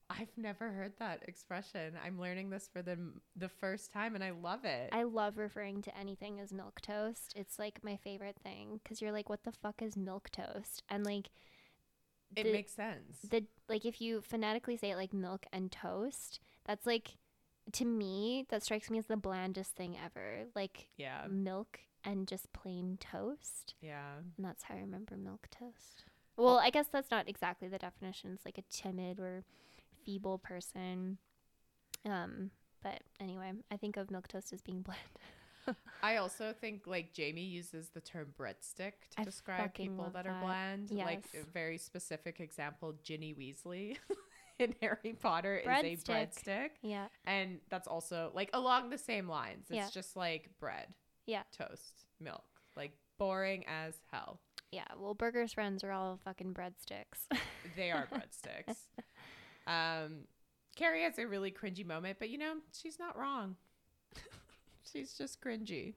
[0.10, 1.94] I've never heard that expression.
[2.04, 2.98] I'm learning this for the
[3.36, 4.90] the first time, and I love it.
[4.94, 7.34] I love referring to anything as milk toast.
[7.36, 10.84] It's like my favorite thing because you're like, what the fuck is milk toast?
[10.90, 11.30] And like
[12.36, 13.18] it the- makes sense.
[13.30, 17.18] the like if you phonetically say it like milk and toast, that's like
[17.74, 20.46] to me that strikes me as the blandest thing ever.
[20.56, 23.74] Like yeah, milk and just plain toast.
[23.82, 24.20] yeah.
[24.38, 26.06] And that's how I remember milk toast.
[26.38, 28.32] Well, I guess that's not exactly the definition.
[28.32, 29.44] It's like a timid or
[30.08, 31.18] feeble person.
[32.06, 35.78] Um, but anyway, I think of milk toast as being bland.
[36.02, 40.26] I also think like Jamie uses the term breadstick to I describe people love that
[40.26, 40.42] are that.
[40.44, 40.92] bland.
[40.92, 43.98] Like a very specific example, Ginny Weasley
[44.60, 46.06] in Harry Potter is a Breadstick.
[46.06, 46.70] breadstick.
[46.82, 47.08] Yeah.
[47.26, 49.66] And that's also like along the same lines.
[49.70, 49.90] It's Yeah.
[49.92, 50.88] just like bread,
[51.26, 51.44] Yeah.
[51.52, 52.46] toast, milk.
[52.78, 54.40] Like boring as hell.
[54.72, 54.86] Yeah.
[54.98, 57.28] Well, Berger's friends are all fucking breadsticks.
[57.76, 58.76] They are breadsticks.
[59.68, 60.22] Um,
[60.76, 63.56] Carrie has a really cringy moment, but you know, she's not wrong.
[64.92, 65.94] she's just cringy.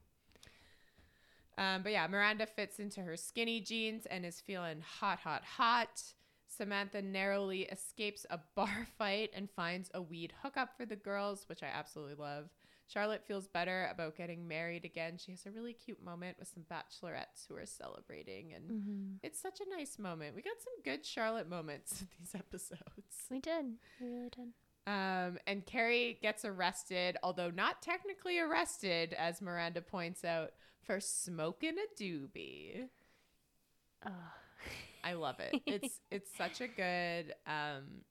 [1.57, 6.03] Um, but yeah, Miranda fits into her skinny jeans and is feeling hot, hot, hot.
[6.49, 11.63] Samantha narrowly escapes a bar fight and finds a weed hookup for the girls, which
[11.63, 12.49] I absolutely love.
[12.93, 15.17] Charlotte feels better about getting married again.
[15.17, 19.05] She has a really cute moment with some bachelorettes who are celebrating, and mm-hmm.
[19.23, 20.35] it's such a nice moment.
[20.35, 22.81] We got some good Charlotte moments in these episodes.
[23.31, 23.67] We did.
[24.01, 24.49] We really did.
[24.87, 30.51] Um, and Carrie gets arrested, although not technically arrested, as Miranda points out,
[30.83, 32.89] for smoking a doobie.
[34.05, 34.11] Oh.
[35.03, 35.63] I love it.
[35.67, 38.03] It's it's such a good um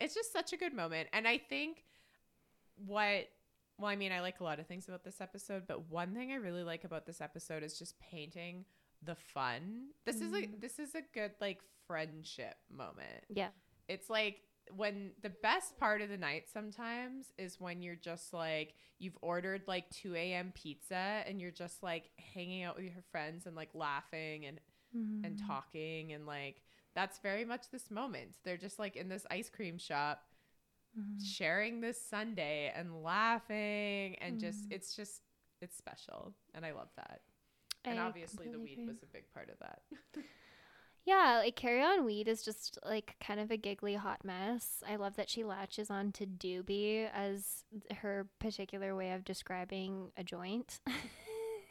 [0.00, 1.08] it's just such a good moment.
[1.12, 1.84] And I think
[2.84, 3.28] what
[3.82, 6.30] well, I mean, I like a lot of things about this episode, but one thing
[6.30, 8.64] I really like about this episode is just painting
[9.02, 9.88] the fun.
[10.06, 10.60] This is like mm-hmm.
[10.60, 13.24] this is a good like friendship moment.
[13.28, 13.48] Yeah.
[13.88, 14.42] It's like
[14.76, 19.62] when the best part of the night sometimes is when you're just like you've ordered
[19.66, 20.52] like 2 a.m.
[20.54, 24.60] pizza and you're just like hanging out with your friends and like laughing and
[24.94, 25.46] and mm-hmm.
[25.46, 26.62] talking and like
[26.94, 28.36] that's very much this moment.
[28.44, 30.22] They're just like in this ice cream shop
[31.24, 35.22] sharing this Sunday and laughing and just it's just
[35.60, 37.20] it's special and I love that.
[37.84, 38.86] And obviously the weed agree.
[38.86, 39.82] was a big part of that.
[41.04, 44.84] Yeah, like Carrie On Weed is just like kind of a giggly hot mess.
[44.88, 47.64] I love that she latches on to doobie as
[47.96, 50.78] her particular way of describing a joint.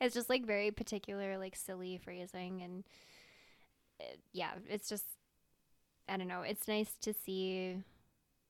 [0.00, 2.62] it's just like very particular, like silly phrasing.
[2.62, 2.84] And
[4.00, 5.06] uh, yeah, it's just,
[6.08, 6.42] I don't know.
[6.42, 7.82] It's nice to see,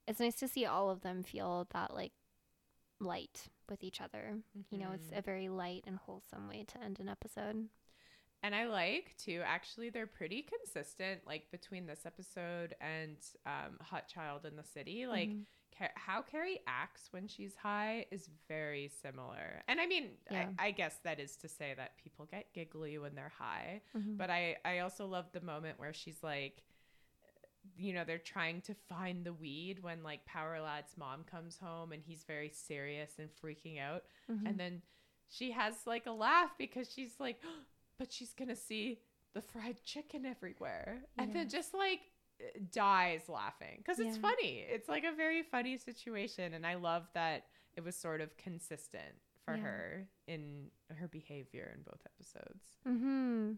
[0.09, 2.13] it's nice to see all of them feel that like
[2.99, 4.39] light with each other.
[4.71, 7.67] You know, it's a very light and wholesome way to end an episode.
[8.43, 13.17] And I like too, actually, they're pretty consistent, like between this episode and
[13.47, 15.07] um, Hot Child in the City.
[15.07, 15.31] Like,
[15.79, 19.63] Ca- how Carrie acts when she's high is very similar.
[19.69, 20.49] And I mean, Yeah.
[20.59, 23.83] I, I guess that is to say that people get giggly when they're high.
[23.97, 24.17] Mm-hmm.
[24.17, 26.63] But I, I also love the moment where she's like,
[27.77, 31.93] you know, they're trying to find the weed when like Power Lad's mom comes home
[31.93, 34.05] and he's very serious and freaking out.
[34.31, 34.47] Mm-hmm.
[34.47, 34.83] And then
[35.31, 37.43] she has like a laugh because she's like,
[37.99, 39.01] but she's to see
[39.35, 41.03] the fried chicken everywhere.
[41.19, 42.01] And then just like
[42.73, 44.23] dies laughing because it's Yeah.
[44.23, 44.65] funny.
[44.69, 46.55] It's like a very funny situation.
[46.55, 49.63] And I love that it was sort of consistent for Yeah.
[49.63, 52.65] her in her behavior in both episodes.
[52.87, 53.53] Mm-hmm.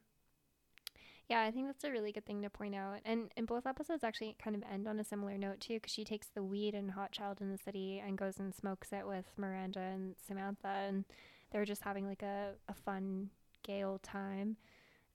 [1.31, 2.99] Yeah, I think that's a really good thing to point out.
[3.05, 6.05] And and both episodes actually kind of end on a similar note too, because she
[6.05, 9.27] takes the weed and Hot Child in the City and goes and smokes it with
[9.37, 11.05] Miranda and Samantha, and
[11.53, 13.31] they're just having like a, a fun,
[13.63, 14.57] gay old time.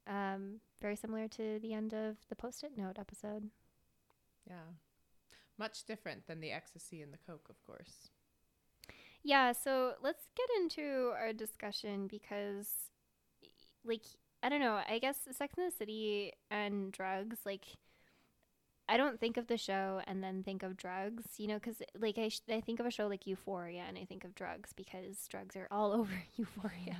[0.08, 3.50] Um, very similar to the end of the Post-it Note episode.
[4.48, 4.72] Yeah.
[5.58, 8.10] Much different than the ecstasy and the coke, of course.
[9.22, 12.70] Yeah, so let's get into our discussion because,
[13.84, 14.06] like,
[14.44, 14.80] I don't know.
[14.88, 17.66] I guess Sex in the City and drugs, like,
[18.88, 22.20] I don't think of the show and then think of drugs, you know, because, like,
[22.20, 25.28] I, sh- I think of a show like Euphoria and I think of drugs because
[25.28, 26.98] drugs are all over Euphoria.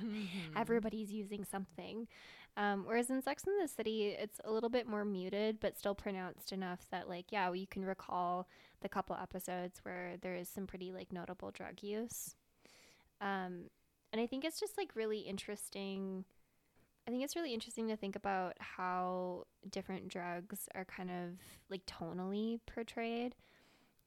[0.56, 2.08] Everybody's using something.
[2.56, 5.94] Um, whereas in Sex in the City, it's a little bit more muted, but still
[5.94, 8.48] pronounced enough that, like, yeah, you can recall
[8.80, 12.34] the couple episodes where there is some pretty, like, notable drug use.
[13.20, 13.70] Um,
[14.12, 16.24] and I think it's just, like, really interesting.
[17.06, 21.38] I think it's really interesting to think about how different drugs are kind of,
[21.70, 23.36] like, tonally portrayed.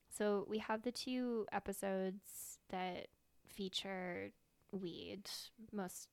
[0.09, 3.07] So we have the two episodes that
[3.47, 4.31] feature
[4.71, 5.29] weed
[5.71, 6.09] most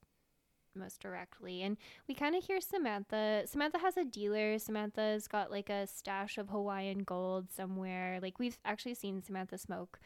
[0.75, 1.63] most directly.
[1.63, 3.45] And we kind of hear Samantha.
[3.47, 4.59] Samantha has a dealer.
[4.59, 8.19] Samantha's got like a stash of Hawaiian gold somewhere.
[8.21, 9.99] Like we've actually seen Samantha smoke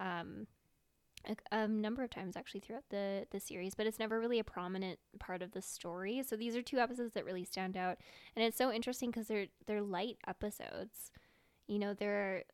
[0.00, 0.46] um,
[1.26, 4.44] a, a number of times actually throughout the the series, but it's never really a
[4.44, 6.22] prominent part of the story.
[6.26, 7.98] So these are two episodes that really stand out,
[8.36, 11.10] and it's so interesting because they're they're light episodes.
[11.66, 12.44] You know, they're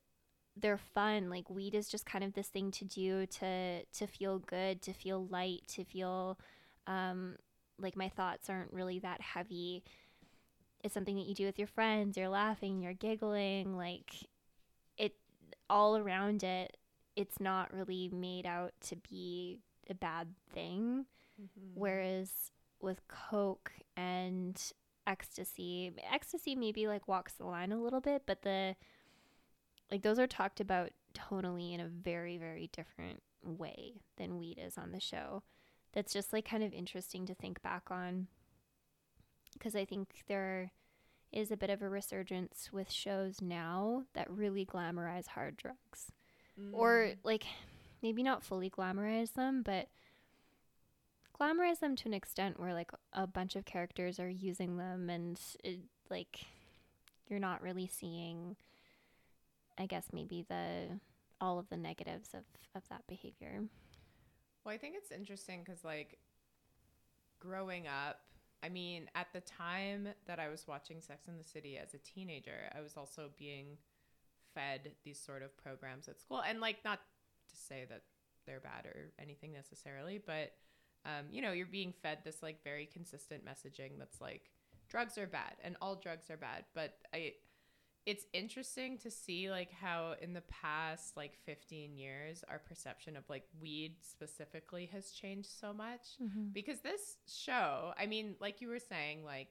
[0.57, 1.31] they're fun.
[1.31, 4.93] Like weed is just kind of this thing to do to to feel good, to
[4.93, 6.39] feel light, to feel
[6.87, 7.37] um,
[7.79, 9.83] like my thoughts aren't really that heavy.
[10.83, 12.17] It's something that you do with your friends.
[12.17, 14.13] You're laughing, you're giggling, like
[14.97, 15.15] it
[15.69, 16.77] all around it.
[17.21, 19.59] It's not really made out to be
[19.91, 21.05] a bad thing.
[21.39, 21.79] Mm-hmm.
[21.79, 22.51] Whereas
[22.81, 24.59] with coke and
[25.07, 28.75] ecstasy, ecstasy maybe like walks the line a little bit, but the
[29.91, 34.79] like those are talked about tonally in a very very different way than weed is
[34.79, 35.43] on the show.
[35.93, 38.29] That's just like kind of interesting to think back on.
[39.53, 40.71] Because i think there
[41.33, 46.13] is a bit of a resurgence with shows now that really glamorize hard drugs
[46.73, 47.17] or mm.
[47.25, 47.45] like
[48.03, 49.89] maybe not fully glamorize them but
[51.39, 55.41] glamorize them to an extent where like a bunch of characters are using them and
[55.65, 55.81] it,
[56.11, 56.41] like
[57.29, 58.57] you're not really seeing
[59.79, 61.01] I guess maybe the
[61.41, 62.45] all of the negatives of
[62.75, 63.63] of that behavior.
[64.65, 66.19] Well, I think it's interesting because, like,
[67.39, 68.21] growing up,
[68.63, 71.99] I mean, at the time that I was watching Sex in the City as a
[71.99, 73.79] teenager, I was also being
[74.55, 76.43] fed these sort of programs at school.
[76.47, 77.01] And, like, not
[77.49, 78.03] to say that
[78.47, 80.53] they're bad or anything necessarily, but,
[81.05, 84.51] um, you know, you're being fed this, like, very consistent messaging that's like,
[84.89, 86.65] drugs are bad and all drugs are bad.
[86.75, 87.35] But I,
[88.07, 93.29] it's interesting to see like how in the past like 15 years our perception of
[93.29, 96.17] like weed specifically has changed so much
[96.53, 99.49] because this show i mean like you were saying like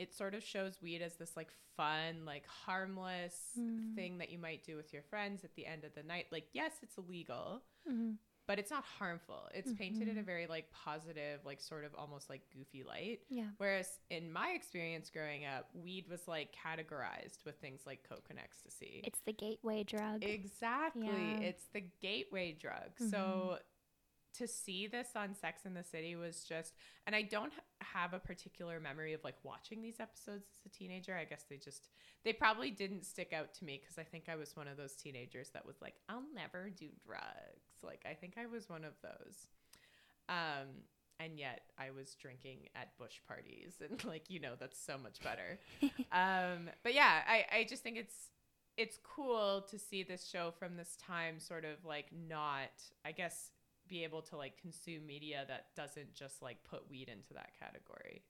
[0.00, 3.94] it sort of shows weed as this like fun like harmless mm-hmm.
[3.94, 6.46] thing that you might do with your friends at the end of the night like
[6.52, 8.12] yes it's illegal mm-hmm.
[8.46, 10.22] but it's not harmful it's painted in a mm-hmm.
[10.26, 13.44] very like positive like sort of almost like goofy light Yeah.
[13.58, 18.38] Whereas in my experience growing up, weed was like categorized with things like coke and
[18.38, 19.02] ecstasy.
[19.04, 20.24] It's the gateway drug.
[20.24, 21.06] exactly.
[21.06, 21.12] Yeah.
[21.12, 21.42] Mm-hmm.
[21.42, 22.90] It's the gateway drug.
[23.10, 23.58] So
[24.38, 26.74] to see this on Sex in the City was just,
[27.06, 31.16] and I don't have a particular memory of like watching these episodes as a teenager.
[31.16, 31.88] I guess they just,
[32.24, 34.94] they probably didn't stick out to me because I think I was one of those
[34.94, 37.82] teenagers that was like, I'll never do drugs.
[37.82, 39.46] Like, I think I was one of those.
[40.28, 40.68] Um,
[41.18, 45.20] and yet I was drinking at bush parties and like, you know, that's so much
[45.20, 45.58] better.
[46.12, 48.30] um, but yeah, I, I just think it's,
[48.76, 52.70] it's cool to see this show from this time sort of like not,
[53.04, 53.50] I guess,
[53.90, 58.22] be able to like consume media that doesn't just like put weed into that category.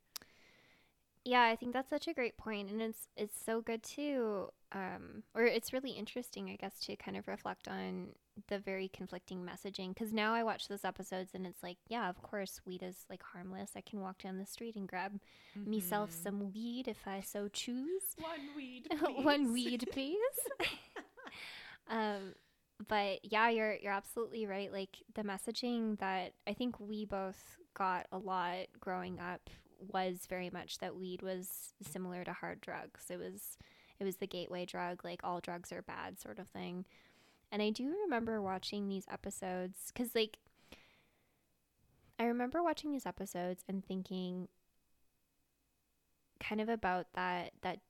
[1.24, 5.22] Yeah, I think that's such a great point, and it's it's so good to, um,
[5.34, 8.08] or it's really interesting, I guess, to kind of reflect on
[8.48, 9.92] the very conflicting messaging.
[9.92, 13.22] Because now I watch those episodes, and it's like, yeah, of course, weed is like
[13.22, 13.72] harmless.
[13.76, 15.20] I can walk down the street and grab
[15.54, 18.16] myself some weed if I so choose.
[18.18, 18.88] One weed,
[19.22, 20.16] One weed, please.
[21.90, 22.34] um,
[22.88, 24.72] but yeah, you're you're absolutely right.
[24.72, 29.50] Like the messaging that I think we both got a lot growing up
[29.92, 33.04] was very much that weed was similar to hard drugs.
[33.10, 33.58] It was
[33.98, 36.86] it was the gateway drug, like all drugs are bad sort of thing.
[37.52, 40.38] And I do remember watching these episodes cuz like
[42.18, 44.48] I remember watching these episodes and thinking
[46.38, 47.80] kind of about that that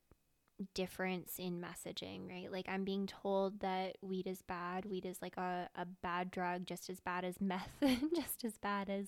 [0.75, 2.51] difference in messaging, right?
[2.51, 4.85] Like I'm being told that weed is bad.
[4.87, 7.69] Weed is like a, a bad drug, just as bad as meth,
[8.17, 9.07] just as bad as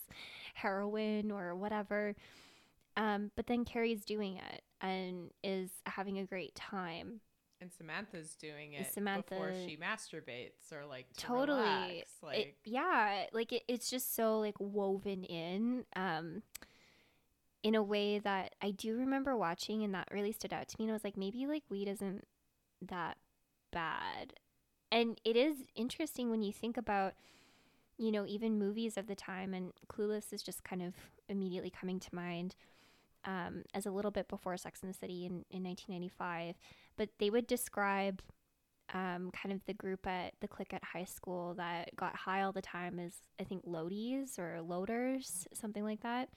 [0.55, 2.14] heroin or whatever.
[2.96, 7.20] Um, but then Carrie's doing it and is having a great time.
[7.61, 8.92] And Samantha's doing it
[9.30, 11.92] before she masturbates or like to totally relax.
[11.92, 16.42] It- Like yeah like it, it's just so like woven in um
[17.63, 20.85] in a way that i do remember watching and that really stood out to me
[20.85, 22.27] and i was like maybe like weed isn't
[22.81, 23.17] that
[23.73, 24.35] bad
[24.91, 27.15] and it is interesting when you think about
[27.99, 30.95] you know even movies of the time and clueless is just kind of
[31.29, 32.55] immediately coming to mind
[33.25, 36.57] um, as a little bit before sex in the city in, in 1995
[36.97, 38.21] but they would describe
[38.95, 42.53] um, kind of the group at the clique at high school that got high all
[42.53, 46.29] the time is I think loadies or loaders, something like that.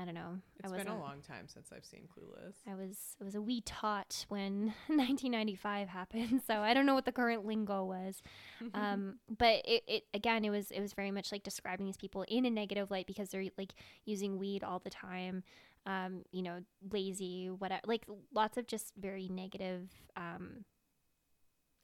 [0.00, 0.38] I don't know.
[0.62, 2.54] It's I been a long time since I've seen Clueless.
[2.70, 7.04] I was I was a wee tot when 1995 happened, so I don't know what
[7.04, 8.22] the current lingo was.
[8.74, 12.24] Um, but it, it again, it was it was very much like describing these people
[12.28, 13.72] in a negative light because they're like
[14.04, 15.42] using weed all the time.
[15.86, 16.60] Um, you know,
[16.92, 20.64] lazy, whatever, like lots of just very negative um,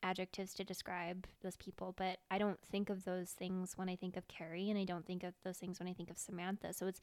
[0.05, 1.95] adjectives to describe those people.
[1.97, 5.07] But I don't think of those things when I think of Carrie, and I don't
[5.07, 6.75] think of those things when I think of Samantha.
[6.75, 7.01] So it's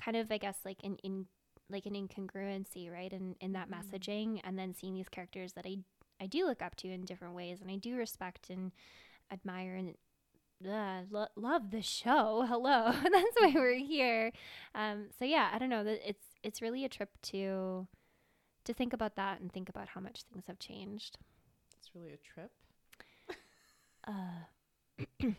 [0.00, 1.26] kind of, I guess, like an in
[1.68, 3.12] like an incongruency, right?
[3.12, 5.78] In in that messaging, and then seeing these characters that I
[6.20, 8.72] I do look up to in different ways, and I do respect and
[9.32, 9.94] admire and
[10.66, 12.44] uh, lo- love the show.
[12.48, 14.32] Hello, that's why we're here.
[14.74, 15.84] Um, so yeah, I don't know.
[15.84, 17.86] that It's it's really a trip to
[18.64, 21.18] to think about that and think about how much things have changed.
[21.78, 22.50] It's really a trip.
[24.06, 24.44] Uh,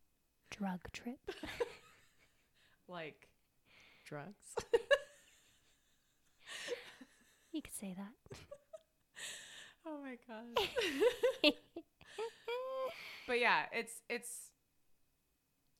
[0.50, 1.18] drug trip.
[2.88, 3.28] Like
[4.10, 4.44] drugs.
[7.52, 8.38] You could say that.
[9.86, 10.66] oh my god.
[13.26, 14.50] but yeah, it's it's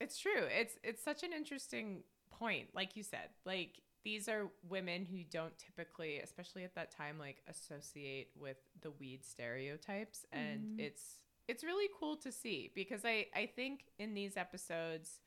[0.00, 0.46] it's true.
[0.50, 2.02] It's it's such an interesting
[2.32, 3.28] point, like you said.
[3.44, 8.90] Like these are women who don't typically, especially at that time, like associate with the
[8.90, 10.80] weed stereotypes, and mm-hmm.
[10.80, 15.20] it's it's really cool to see because I I think in these episodes.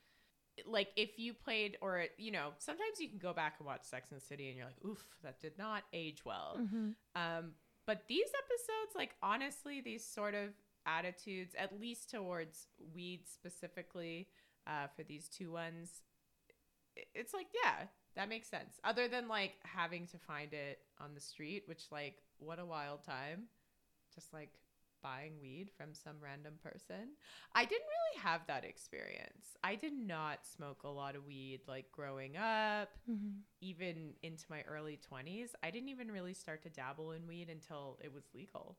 [0.65, 4.11] Like if you played, or you know, sometimes you can go back and watch Sex
[4.11, 6.57] and the City, and you're like, "Oof, that did not age well."
[7.15, 7.51] Um,
[7.85, 10.49] but these episodes, like honestly, these sort of
[10.85, 14.27] attitudes, at least towards weed specifically,
[14.67, 16.01] uh, for these two ones,
[17.15, 18.79] it's like, yeah, that makes sense.
[18.83, 23.03] Other than like having to find it on the street, which like what a wild
[23.03, 23.43] time,
[24.13, 24.51] just like
[25.03, 27.09] buying weed from some random person.
[27.53, 29.57] I didn't really have that experience.
[29.63, 32.89] I did not smoke a lot of weed like growing up
[33.61, 37.97] even into my early 20s, I didn't even really start to dabble in weed until
[38.03, 38.77] it was legal.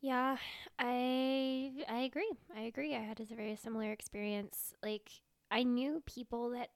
[0.00, 0.36] Yeah,
[0.78, 2.30] I I agree.
[2.56, 2.94] I agree.
[2.94, 4.74] I had a very similar experience.
[4.82, 5.10] Like
[5.50, 6.70] I knew people that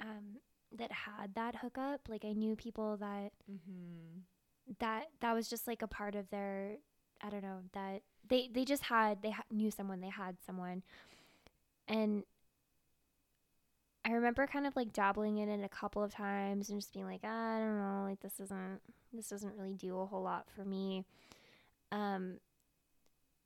[0.00, 0.38] um
[0.76, 2.08] that had that hookup.
[2.08, 4.22] Like I knew people that Mm-hmm.
[4.80, 6.76] That that was just like a part of their
[7.22, 10.82] I don't know, that they they just had they ha- knew someone, they had someone.
[11.88, 12.24] And
[14.04, 17.06] I remember kind of like dabbling in it a couple of times and just being
[17.06, 18.80] like, "Ah, I don't know, like this isn't
[19.12, 21.04] this doesn't really do a whole lot for me.
[21.92, 22.38] Um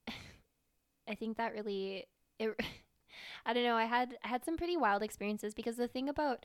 [1.09, 2.07] I think that really
[2.39, 2.55] it
[3.47, 6.45] I don't know, I had I had some pretty wild experiences because the thing about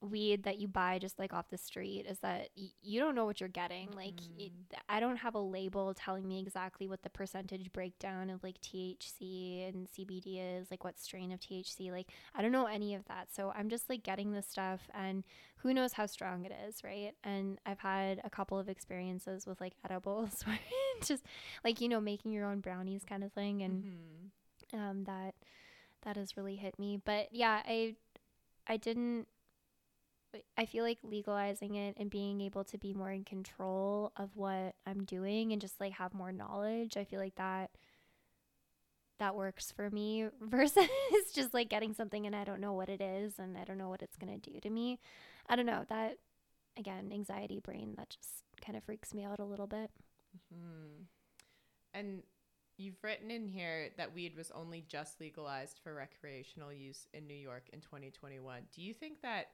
[0.00, 3.24] weed that you buy just like off the street is that y- you don't know
[3.24, 3.90] what you're getting.
[3.92, 4.52] Like it,
[4.88, 9.68] I don't have a label telling me exactly what the percentage breakdown of like THC
[9.68, 11.90] and CBD is, like what strain of THC.
[11.90, 13.28] Like I don't know any of that.
[13.34, 15.24] So I'm just like getting this stuff and
[15.56, 17.12] who knows how strong it is, right?
[17.24, 20.44] And I've had a couple of experiences with like edibles
[21.04, 21.24] just
[21.64, 24.78] like you know making your own brownies kind of thing and Mm-hmm.
[24.80, 25.34] um, that
[26.02, 27.00] that has really hit me.
[27.04, 27.96] But yeah, I
[28.68, 29.26] I didn't.
[30.56, 34.74] I feel like legalizing it and being able to be more in control of what
[34.86, 36.96] I'm doing and just like have more knowledge.
[36.96, 37.70] I feel like that
[39.18, 40.86] that works for me versus
[41.34, 43.88] just like getting something and I don't know what it is and I don't know
[43.88, 44.98] what it's gonna do to me.
[45.48, 46.18] I don't know that
[46.76, 49.90] again anxiety brain that just kind of freaks me out a little bit.
[50.52, 51.04] Hmm.
[51.94, 52.22] And
[52.76, 57.34] you've written in here that weed was only just legalized for recreational use in New
[57.34, 58.62] York in 2021.
[58.74, 59.48] Do you think that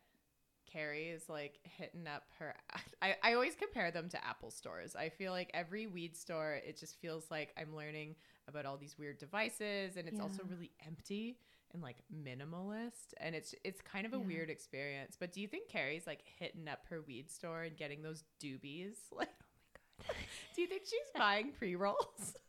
[0.70, 2.54] Carrie is like hitting up her?
[3.02, 4.94] I, I always compare them to Apple stores.
[4.96, 8.16] I feel like every weed store, it just feels like I'm learning
[8.48, 11.38] about all these weird devices, and it's also really empty
[11.72, 14.24] and like minimalist, and it's it's kind of a Yeah.
[14.26, 15.16] weird experience.
[15.18, 18.94] But do you think Carrie's like hitting up her weed store and getting those doobies?
[19.16, 20.16] Like, oh my god,
[20.56, 22.36] do you think she's buying pre rolls?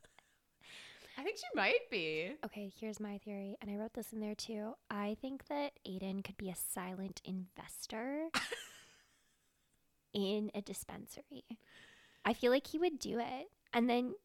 [1.17, 2.33] I think she might be.
[2.45, 4.73] Okay, here's my theory, and I wrote this in there too.
[4.89, 8.27] I think that Aiden could be a silent investor
[10.13, 11.45] in a dispensary.
[12.25, 14.15] I feel like he would do it, and then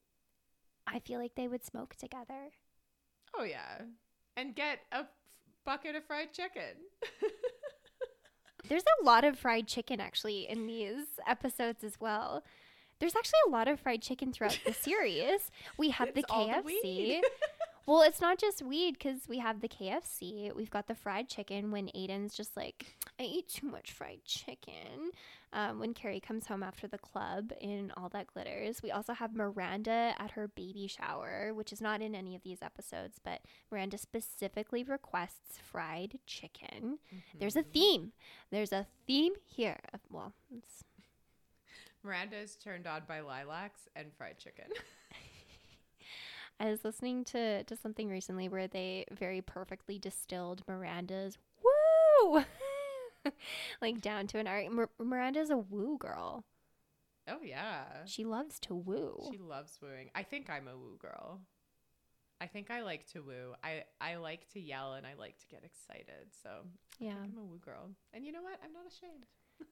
[0.86, 2.50] I feel like they would smoke together.
[3.36, 3.82] Oh yeah,
[4.36, 5.06] and get a f-
[5.64, 6.76] bucket of fried chicken.
[8.68, 12.42] There's a lot of fried chicken actually in these episodes as well.
[13.00, 15.50] There's actually a lot of fried chicken throughout the series.
[15.78, 16.64] We have the the KFC.
[16.64, 17.22] weed.
[17.86, 20.54] Well, it's not just weed because we have the KFC.
[20.54, 22.86] We've got the fried chicken when Aiden's just like,
[23.18, 25.10] I eat too much fried chicken.
[25.52, 28.80] Um, when Carrie comes home after the club in All That Glitters.
[28.80, 32.58] We also have Miranda at her baby shower, which is not in any of these
[32.62, 33.40] episodes, but
[33.72, 36.98] Miranda specifically requests fried chicken.
[37.40, 38.12] There's a theme.
[38.52, 39.78] There's a theme here.
[39.92, 40.84] Uh, Well, it's
[42.02, 44.66] Miranda is turned on by lilacs and fried chicken.
[46.60, 52.44] I was listening to, to something recently where they very perfectly distilled Miranda's woo,
[53.80, 54.70] like down to an art.
[54.70, 56.44] Mir- Miranda's a woo girl.
[57.28, 57.84] oh yeah.
[58.04, 59.28] She loves to woo.
[59.30, 60.10] She loves wooing.
[60.14, 61.40] I think I'm a woo girl.
[62.42, 63.54] I think I like to woo.
[63.64, 66.28] I, I like to yell and I like to get excited.
[66.42, 66.50] So
[66.98, 67.14] yeah.
[67.22, 67.90] I'm a woo girl.
[68.12, 68.58] And you know what?
[68.62, 69.24] I'm not ashamed.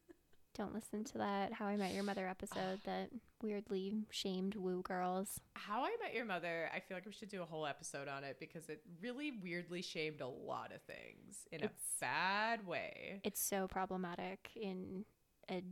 [0.58, 5.38] Don't listen to that How I Met Your Mother episode that weirdly shamed woo girls.
[5.54, 8.24] How I Met Your Mother, I feel like we should do a whole episode on
[8.24, 13.20] it because it really weirdly shamed a lot of things in It's- a bad way.
[13.22, 15.04] It's so problematic in
[15.48, 15.62] a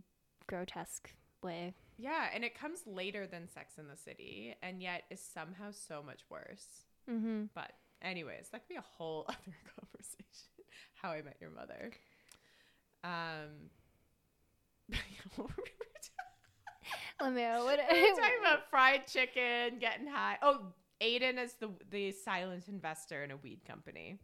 [0.46, 1.12] grotesque
[1.42, 1.74] way.
[1.98, 6.00] Yeah, and it comes later than Sex in the City and yet is somehow so
[6.00, 6.84] much worse.
[7.10, 7.46] Mm-hmm.
[7.56, 7.72] But
[8.02, 9.36] anyways, that could be a whole other
[9.80, 10.70] conversation.
[10.94, 11.90] How I Met Your Mother.
[13.02, 13.70] Um
[15.36, 15.70] what were we
[17.20, 17.78] Lemire, what?
[17.78, 20.38] talking about fried chicken, getting high.
[20.42, 24.18] Oh, Aiden is the the silent investor in a weed company.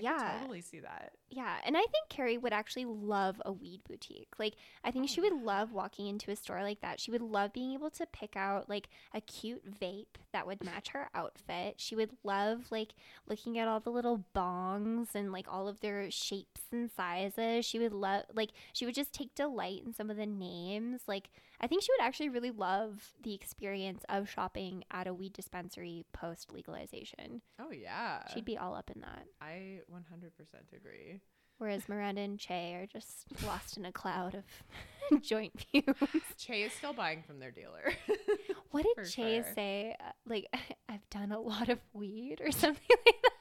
[0.00, 0.38] I yeah.
[0.40, 1.12] totally see that.
[1.30, 4.34] Yeah, and I think Carrie would actually love a weed boutique.
[4.38, 7.00] Like, I think she would oh, love walking into a store like that.
[7.00, 10.90] She would love being able to pick out like a cute vape that would match
[10.90, 11.74] her outfit.
[11.78, 12.94] She would love like
[13.28, 17.66] looking at all the little bongs and like all of their shapes and sizes.
[17.66, 21.02] She would love like she would just take delight in some of the names.
[21.06, 21.30] Like,
[21.60, 26.04] I think she would actually really love the experience of shopping at a weed dispensary
[26.12, 27.42] post legalization.
[27.60, 29.24] Oh yeah, She'd be all up in that.
[29.40, 31.20] I 100% agree.
[31.58, 36.22] Whereas Miranda and Che are just lost in a cloud of joint fumes.
[36.36, 37.92] Che is still buying from their dealer.
[38.70, 39.54] What For did Che sure.
[39.54, 39.96] say?
[39.98, 40.46] Uh, like,
[40.88, 43.32] I've done a lot of weed or something like that.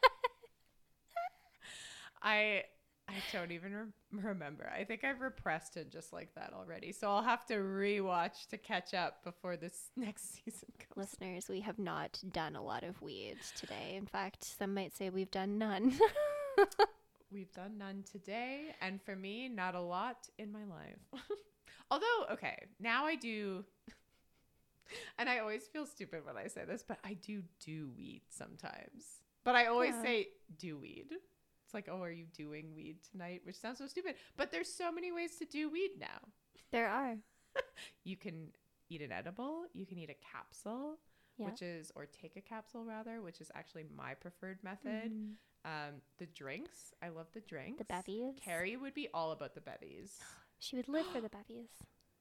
[2.24, 2.64] I
[3.10, 4.70] I don't even rem- remember.
[4.76, 6.92] I think I've repressed it just like that already.
[6.92, 10.96] So I'll have to rewatch to catch up before this next season comes.
[11.14, 13.96] Listeners, we have not done a lot of weed today.
[13.96, 15.94] In fact, some might say we've done none.
[17.30, 21.22] We've done none today, and for me, not a lot in my life.
[21.92, 23.66] Although, okay, now I do,
[25.20, 29.24] and I always feel stupid when I say this, but I do do weed sometimes.
[29.44, 30.04] But I always Yeah.
[30.04, 30.28] say
[30.58, 31.16] do weed.
[31.68, 33.42] It's like, oh, are you doing weed tonight?
[33.44, 36.20] Which sounds so stupid, but there's so many ways to do weed now.
[36.72, 37.16] there are.
[38.06, 38.48] You can
[38.90, 40.98] eat an edible, you can eat a capsule,
[41.38, 41.48] Yeah.
[41.48, 45.12] which is, or take a capsule rather, which is actually my preferred method.
[45.12, 45.34] Mhm.
[45.66, 47.80] Um, the drinks, I love the drinks.
[47.80, 48.36] The bevies.
[48.42, 50.20] Carrie would be all about the bevies.
[50.60, 51.70] She would live for the bevies.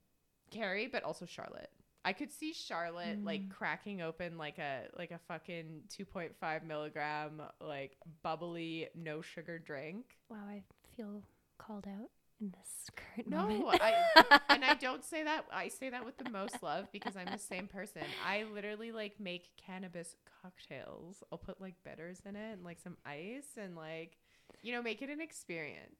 [0.51, 1.71] Carrie, but also Charlotte.
[2.07, 3.27] I could see Charlotte Mm.
[3.27, 9.21] like cracking open like a like a fucking two point five milligram like bubbly no
[9.23, 10.05] sugar drink.
[10.31, 10.63] Wow, I
[10.97, 11.23] feel
[11.59, 13.81] called out in this current No, moment.
[13.83, 15.47] I and I don't say that.
[15.53, 18.03] I say that with the most love because I'm the same person.
[18.25, 21.25] I literally like make cannabis cocktails.
[21.33, 24.17] I'll put like bitters in it and like some ice and like
[24.63, 25.99] you know make it an experience.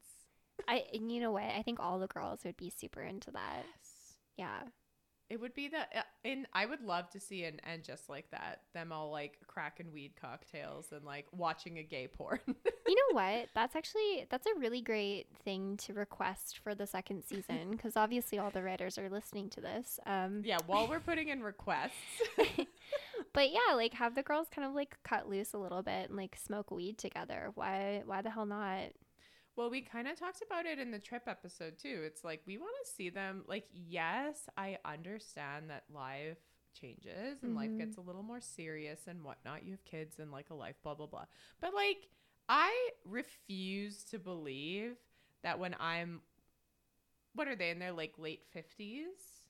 [0.69, 1.45] I and you know what?
[1.45, 3.65] I think all the girls would be super into that.
[3.67, 4.17] Yes.
[4.37, 4.63] Yeah.
[5.29, 8.31] It would be the uh, and I would love to see an end just like
[8.31, 8.61] that.
[8.75, 12.41] Them all like cracking weed cocktails and like watching a gay porn.
[12.89, 13.49] You know what?
[13.53, 18.39] That's actually that's a really great thing to request for the second season because obviously
[18.39, 19.99] all the writers are listening to this.
[20.07, 21.91] Um, yeah, while we're putting in requests.
[23.33, 26.17] but yeah, like have the girls kind of like cut loose a little bit and
[26.17, 27.51] like smoke weed together.
[27.57, 28.03] Why?
[28.07, 28.93] Why the hell not?
[29.57, 32.03] Well, we kind of talked about it in the trip episode too.
[32.05, 36.39] It's like we want to see them like yes, I understand that life
[36.79, 37.79] changes and life Mhm.
[37.79, 39.65] gets a little more serious and whatnot.
[39.65, 41.25] You have kids and like a life, blah blah blah.
[41.61, 42.09] But like
[42.51, 44.97] I refuse to believe
[45.43, 46.21] that when I'm
[47.35, 49.47] what are they in their like late fifties?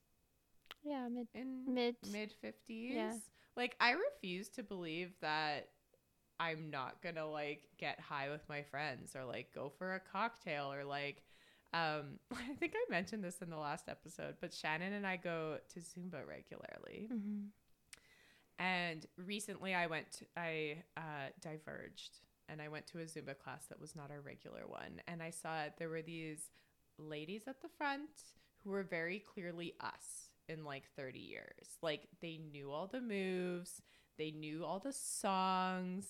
[0.82, 1.96] Yeah, mid In mid.
[2.02, 2.94] mid 50s.
[2.96, 3.18] Yeah.
[3.56, 5.68] Like I refuse to believe that
[6.38, 10.00] I'm not going to like get high with my friends or like go for a
[10.00, 11.22] cocktail or like
[11.72, 15.58] um I think I mentioned this in the last episode, but Shannon and I go
[15.74, 17.08] to Zumba regularly.
[17.12, 17.48] Mhm.
[18.58, 23.66] And recently I went to, I uh diverged and I went to a Zumba class
[23.68, 26.50] that was not our regular one and I saw there were these
[26.98, 28.10] ladies at the front
[28.62, 31.76] who were very clearly us in like 30 years.
[31.82, 33.82] Like they knew all the moves,
[34.18, 36.06] they knew all the songs.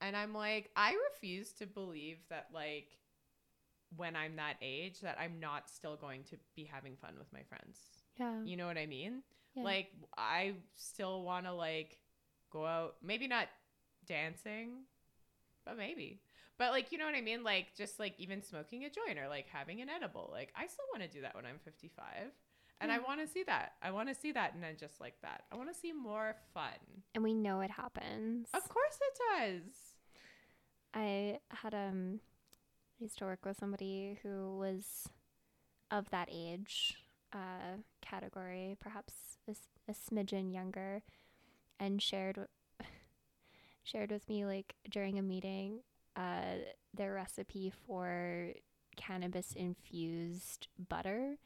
[0.00, 2.98] And I'm like, I refuse to believe that like
[3.96, 7.42] when I'm that age that I'm not still going to be having fun with my
[7.42, 7.78] friends.
[8.18, 8.42] Yeah.
[8.44, 9.22] You know what I mean?
[9.54, 9.64] Yeah.
[9.64, 11.98] Like I still want to like
[12.50, 13.46] go out, maybe not
[14.06, 14.84] dancing,
[15.64, 16.20] but maybe.
[16.58, 17.44] But like you know what I mean?
[17.44, 20.28] Like just like even smoking a joint or like having an edible.
[20.32, 22.02] Like I still want to do that when I'm 55.
[22.80, 23.72] And I want to see that.
[23.82, 25.44] I want to see that and then just like that.
[25.52, 27.02] I want to see more fun.
[27.14, 28.48] and we know it happens.
[28.54, 29.72] Of course it does.
[30.94, 32.20] I had um
[33.00, 35.08] I used to work with somebody who was
[35.90, 36.96] of that age
[37.32, 41.02] uh, category, perhaps a smidgen younger,
[41.78, 42.48] and shared w-
[43.82, 45.80] shared with me like during a meeting
[46.16, 46.56] uh,
[46.94, 48.48] their recipe for
[48.96, 51.36] cannabis infused butter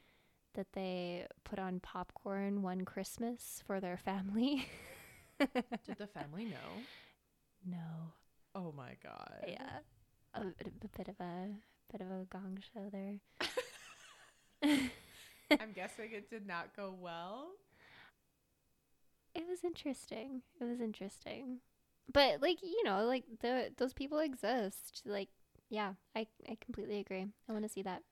[0.54, 4.66] that they put on popcorn one Christmas for their family.
[5.84, 6.86] Did the family know?
[7.64, 8.12] no.
[8.54, 9.44] Oh my god.
[9.46, 9.78] Yeah,
[10.34, 11.48] a, bit- a bit of a
[11.90, 13.18] bit of a gong show there.
[15.60, 17.50] I'm guessing it did not go well.
[19.34, 20.42] It was interesting.
[20.60, 21.60] It was interesting,
[22.12, 25.02] but like you know, like the those people exist.
[25.06, 25.28] Like,
[25.70, 27.26] yeah, I I completely agree.
[27.48, 28.02] I want to see that.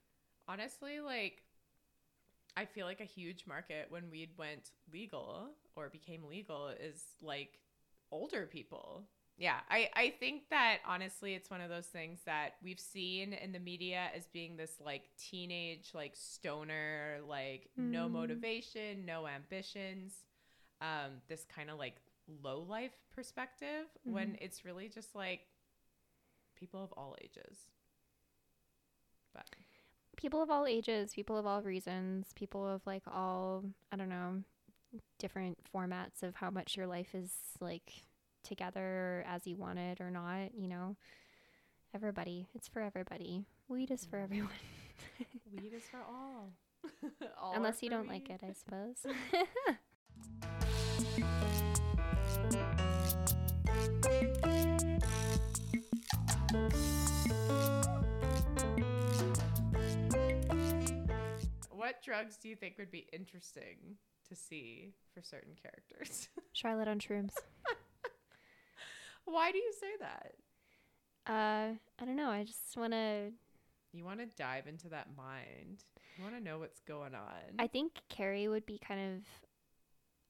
[0.49, 1.43] Honestly, like
[2.57, 7.61] I feel like a huge market when weed went legal or became legal is like
[8.11, 9.05] older people.
[9.37, 13.53] Yeah, I, I think that honestly, it's one of those things that we've seen in
[13.53, 18.13] the media as being this like teenage, like stoner, like no Mm.
[18.13, 20.25] motivation, no ambitions,
[20.83, 21.97] um, this kind of like
[22.43, 25.41] low life perspective when it's really just like
[26.55, 27.59] people of all ages.
[29.33, 29.47] But
[30.21, 34.43] People of all ages, people of all reasons, people of like all I don't know,
[35.19, 38.05] different formats of how much your life is like
[38.43, 40.55] together as you want it or not.
[40.55, 40.97] You know,
[41.95, 42.49] everybody.
[42.55, 43.45] It's for everybody.
[43.69, 44.51] Weed is for everyone.
[45.53, 46.51] weed is for all.
[47.41, 49.05] All Unless you don't like it, I suppose.
[61.91, 63.97] What drugs do you think would be interesting
[64.29, 66.29] to see for certain characters?
[66.53, 67.33] Charlotte on shrooms.
[69.25, 70.33] Why do you say that?
[71.27, 72.31] Uh, I don't know.
[72.31, 73.33] I just want to.
[73.93, 75.83] You want to dive into that mind.
[76.17, 77.57] You want to know what's going on.
[77.59, 79.25] I think Carrie would be kind of.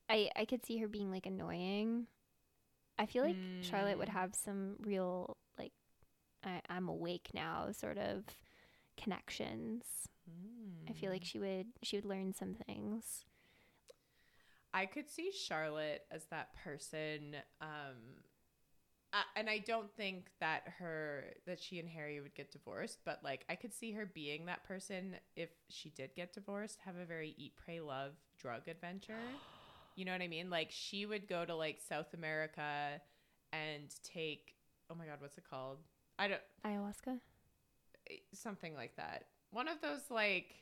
[0.08, 2.06] I I could see her being like annoying.
[2.98, 4.12] I feel like Charlotte would Mm.
[4.12, 5.72] have some real like,
[6.42, 8.24] I, I'm awake now sort of
[8.96, 9.84] connections.
[10.88, 11.26] I feel like Mm.
[11.26, 13.24] she would she would learn some things.
[14.72, 17.36] I could see Charlotte as that person.
[17.60, 18.22] Um,
[19.12, 23.20] uh, and I don't think that her that she and Harry would get divorced, but
[23.24, 27.04] like I could see her being that person if she did get divorced, have a
[27.04, 29.14] very eat, pray, love drug adventure.
[29.96, 30.48] You know what I mean?
[30.50, 33.00] Like she would go to like South America
[33.52, 34.54] and take
[34.88, 35.78] oh my god, what's it called?
[36.18, 37.18] I don't Ayahuasca.
[38.32, 39.24] something like that.
[39.50, 40.54] One of those like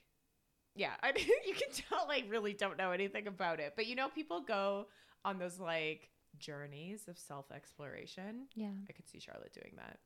[0.74, 3.74] yeah, I mean, you can tell I really don't know anything about it.
[3.76, 4.86] But you know people go
[5.24, 8.47] on those like journeys of self-exploration.
[8.55, 8.70] Yeah.
[8.89, 9.99] I could see Charlotte doing that.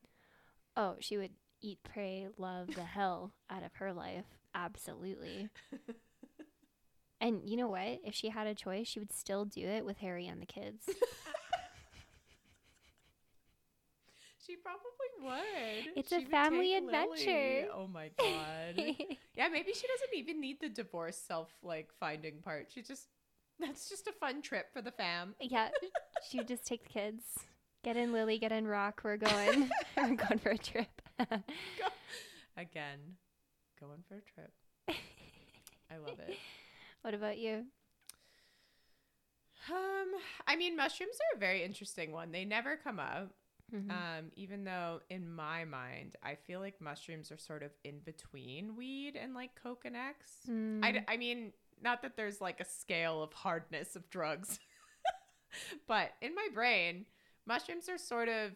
[0.75, 1.31] Oh, she would
[1.61, 4.25] eat, pray, love the hell out of her life.
[4.55, 5.49] Absolutely.
[7.21, 7.99] and you know what?
[8.03, 10.89] If she had a choice, she would still do it with Harry and the kids.
[14.45, 14.81] She probably
[15.21, 15.93] would.
[15.97, 16.97] It's a She would family take Lily.
[17.03, 17.67] adventure.
[17.73, 18.75] Oh my god.
[19.35, 22.67] yeah, maybe she doesn't even need the divorce self like finding part.
[22.73, 23.07] She just
[23.59, 25.35] that's just a fun trip for the fam.
[25.39, 25.69] yeah,
[26.29, 27.23] she would just take the kids.
[27.83, 29.01] Get in Lily, get in Rock.
[29.03, 29.69] We're going.
[29.97, 31.01] We're going for a trip.
[32.57, 32.99] Again,
[33.79, 34.51] going for a trip.
[34.89, 36.37] I love it.
[37.01, 37.65] what about you?
[39.69, 40.07] Um,
[40.47, 42.31] I mean, mushrooms are a very interesting one.
[42.31, 43.31] They never come up.
[43.73, 43.89] Mhm.
[43.91, 48.75] Um, even though in my mind, I feel like mushrooms are sort of in between
[48.75, 50.41] weed and like coke and X.
[50.83, 54.59] I, d- I mean, not that there's like a scale of hardness of drugs,
[55.87, 57.05] but in my brain,
[57.45, 58.51] mushrooms are sort of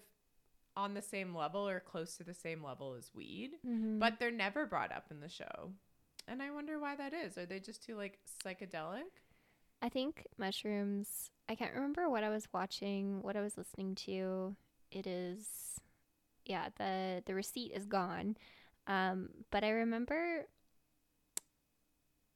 [0.75, 3.97] on the same level or close to the same level as weed, Mhm.
[3.99, 5.73] but they're never brought up in the show.
[6.27, 7.37] And I wonder why that is.
[7.37, 9.23] Are they just too like psychedelic?
[9.81, 11.31] I think mushrooms.
[11.49, 14.55] I can't remember what I was watching, what I was listening to.
[14.97, 15.47] It is,
[16.45, 16.69] yeah.
[16.77, 18.35] the The receipt is gone,
[18.87, 20.45] um, but I remember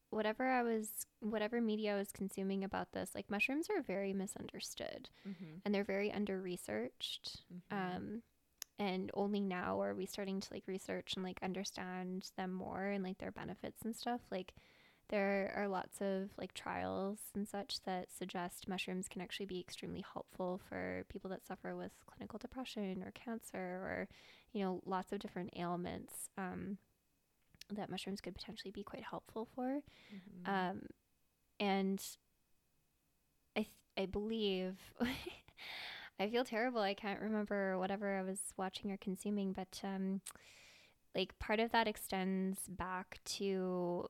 [0.10, 0.90] whatever I was,
[1.22, 3.12] whatever media I was consuming about this.
[3.16, 5.60] Like mushrooms are very misunderstood, Mm-hmm.
[5.66, 7.38] and they're very under researched.
[7.72, 8.22] Um,
[8.80, 13.04] and only now are we starting to like research and like understand them more and
[13.04, 14.54] like their benefits and stuff like
[15.12, 20.04] there are lots of like trials and such that suggest mushrooms can actually be extremely
[20.14, 24.08] helpful for people that suffer with clinical depression or cancer or
[24.54, 26.78] you know lots of different ailments um,
[27.70, 29.82] that mushrooms could potentially be quite helpful for
[30.46, 30.82] um,
[31.60, 32.02] and
[33.56, 34.78] I th- I believe
[36.20, 36.82] I feel terrible.
[36.82, 40.22] I can't remember whatever I was watching or consuming, but um,
[41.16, 44.06] like part of that extends back to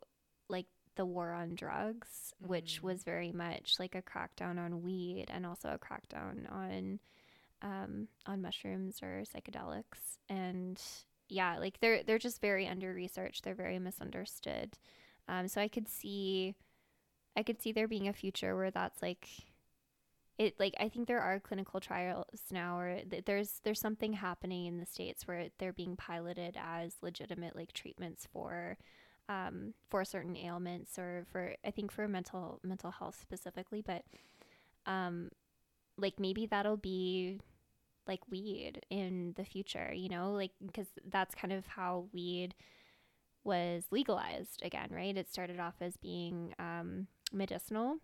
[0.50, 5.46] like the war on drugs, which was very much like a crackdown on weed and
[5.46, 7.00] also a crackdown on
[7.62, 10.18] um, on mushrooms or psychedelics.
[10.30, 10.82] And
[11.30, 13.44] yeah, like they're they're just very under researched.
[13.44, 14.78] They're very misunderstood.
[15.28, 16.56] Um, so I could see,
[17.38, 19.28] I could see there being a future where that's like,
[20.38, 24.66] it like I think there are clinical trials now, or th- there's there's something happening
[24.66, 28.78] in the states where they're being piloted as legitimate like treatments for,
[29.32, 34.04] um, for certain ailments or for I think for mental mental health specifically, but,
[34.86, 35.30] um,
[35.98, 37.40] like maybe that'll be
[38.08, 42.56] like weed in the future, you know, like because that's kind of how weed
[43.44, 45.18] was legalized again, right?
[45.18, 47.98] It started off as being um, medicinal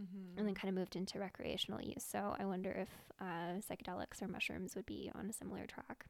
[0.00, 0.38] Mm-hmm.
[0.38, 2.04] and then kind of moved into recreational use.
[2.04, 2.88] So I wonder if
[3.20, 6.06] uh, psychedelics or mushrooms would be on a similar track.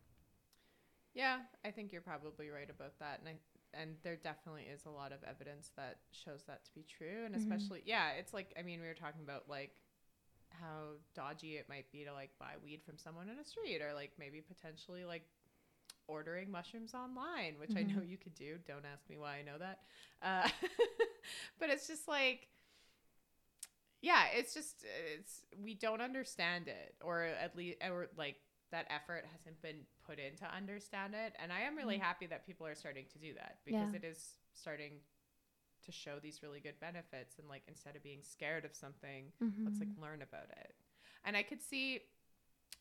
[1.14, 3.34] Yeah, I think you're probably right about that, and I
[3.74, 7.34] and there definitely is a lot of evidence that shows that to be true, and
[7.34, 7.40] Mhm.
[7.40, 9.72] especially yeah, it's like I mean we were talking about like
[10.50, 13.94] how dodgy it might be to like buy weed from someone in a street or
[13.94, 15.24] like maybe potentially like
[16.08, 18.56] ordering mushrooms online, which I know you could do.
[18.66, 19.80] Don't ask me why I know that,
[20.22, 20.48] uh,
[21.60, 22.48] but it's just like
[24.00, 28.36] yeah, it's just it's we don't understand it, or at least or like
[28.70, 31.34] that effort hasn't been put in to understand it.
[31.42, 32.02] And I am really mm.
[32.02, 33.96] happy that people are starting to do that because Yeah.
[33.96, 35.00] it is starting
[35.84, 39.78] to show these really good benefits and like instead of being scared of something, let's
[39.78, 40.02] like mm-hmm.
[40.02, 40.74] learn about it.
[41.24, 42.00] And I could see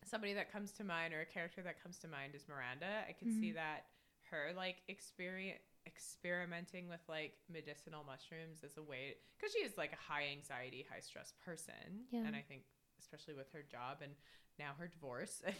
[0.03, 3.03] somebody that comes to mind or a character that comes to mind is Miranda.
[3.07, 3.55] I could see mm-hmm.
[3.55, 3.85] that
[4.31, 9.93] her like experience experimenting with like medicinal mushrooms as a way because she is like
[9.93, 12.03] a high anxiety, high stress person.
[12.11, 12.27] Yeah.
[12.27, 12.63] And I think
[12.99, 14.11] especially with her job and
[14.59, 15.55] now her divorce and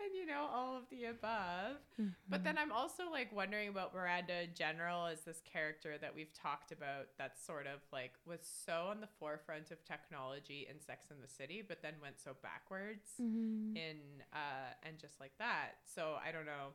[0.00, 1.76] and you know all of the above.
[2.28, 6.32] But then I'm also like wondering about Miranda in general as this character that we've
[6.32, 11.06] talked about that's sort of like was so on the forefront of technology in Sex
[11.10, 13.76] and the City, but then went so backwards Mm-hmm.
[13.76, 13.96] in
[14.32, 15.78] uh and just like that.
[15.84, 16.74] So I don't know.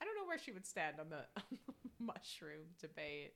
[0.00, 3.32] I don't know where she would stand on the, on the mushroom debate.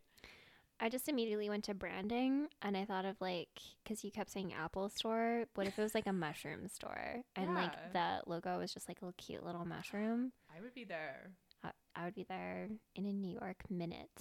[0.82, 3.48] I just immediately went to branding and I thought of like,
[3.84, 7.54] because you kept saying Apple store, what if it was like a mushroom store and
[7.54, 10.32] like the logo was just like a little cute little mushroom?
[10.56, 11.32] I would be there.
[11.62, 14.08] I, I would be there in a New York minute.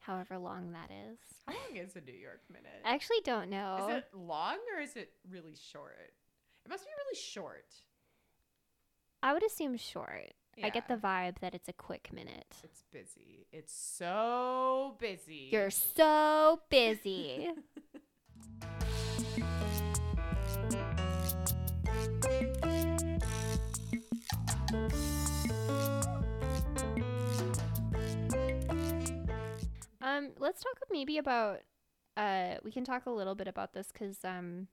[0.00, 1.18] However long that is.
[1.46, 2.82] How long is a New York minute?
[2.84, 3.86] I actually don't know.
[3.88, 6.12] Is it long or is it really short?
[6.66, 7.66] It must be really short.
[9.22, 10.34] I would assume short.
[10.62, 12.56] I get the vibe that it's a quick minute.
[12.62, 13.46] It's busy.
[13.52, 15.48] It's so busy.
[15.50, 17.48] You're so busy.
[30.02, 31.60] um, let's talk maybe about.
[32.16, 34.66] Uh, we can talk a little bit about this because um,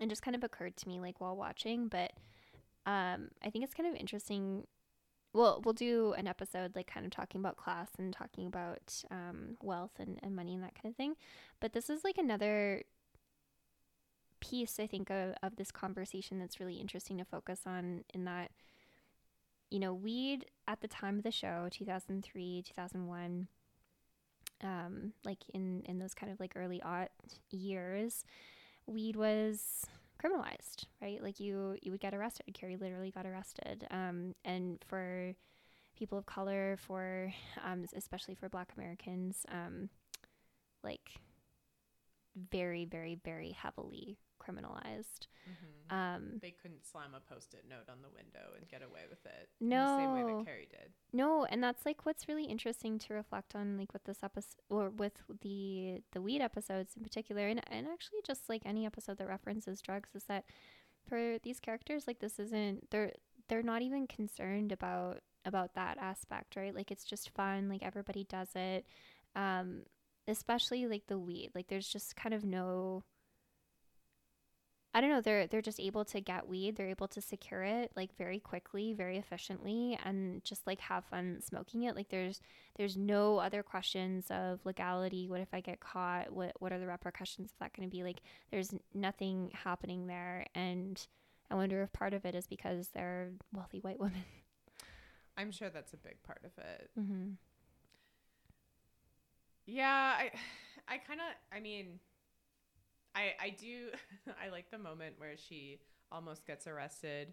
[0.00, 2.12] it just kind of occurred to me like while watching, but
[2.86, 4.66] um, I think it's kind of interesting
[5.34, 9.58] well we'll do an episode like kind of talking about class and talking about um,
[9.62, 11.16] wealth and, and money and that kind of thing.
[11.60, 12.82] But this is like another
[14.44, 18.50] piece i think of, of this conversation that's really interesting to focus on in that
[19.70, 23.48] you know weed at the time of the show 2003 2001
[24.62, 27.10] um, like in in those kind of like early aught
[27.50, 28.24] years
[28.86, 29.86] weed was
[30.24, 31.22] criminalized, right?
[31.22, 32.46] Like you you would get arrested.
[32.54, 33.86] Carrie literally got arrested.
[33.90, 35.34] Um, and for
[35.98, 37.32] people of color, for
[37.64, 39.88] um, especially for Black Americans, um,
[40.82, 41.20] like
[42.50, 45.26] very very very heavily criminalized.
[45.48, 45.92] Mhm.
[45.92, 49.50] Um, They couldn't slam a post-it note on the window and get away with it.
[49.60, 50.38] the same way No.
[50.38, 50.92] that Carrie did.
[51.12, 54.90] No, and that's like what's really interesting to reflect on, like with this episode or
[54.90, 59.28] with the the weed episodes in particular, and and actually just like any episode that
[59.28, 60.44] references drugs, is that
[61.06, 63.12] for these characters, like this isn't they're
[63.48, 66.74] they're not even concerned about about that aspect, right?
[66.74, 68.86] Like it's just fun, like everybody does it,
[69.36, 69.84] um,
[70.26, 71.50] especially like the weed.
[71.54, 73.02] Like there's just kind of no
[74.96, 77.90] I don't know, they're they're just able to get weed, they're able to secure it
[77.96, 81.96] like very quickly, very efficiently and just like have fun smoking it.
[81.96, 82.40] Like there's
[82.76, 85.28] there's no other questions of legality.
[85.28, 86.32] What if I get caught?
[86.32, 88.04] What what are the repercussions of that going to be?
[88.04, 88.22] Like
[88.52, 91.04] there's nothing happening there and
[91.50, 94.24] I wonder if part of it is because they're wealthy white women.
[95.36, 96.90] I'm sure that's a big part of it.
[96.98, 97.30] Mm-hmm.
[99.66, 100.30] Yeah, I
[100.88, 101.98] I kind of I mean
[103.14, 103.88] I I do
[104.44, 105.80] I like the moment where she
[106.12, 107.32] almost gets arrested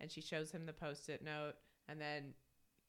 [0.00, 1.54] and she shows him the post-it note
[1.88, 2.34] and then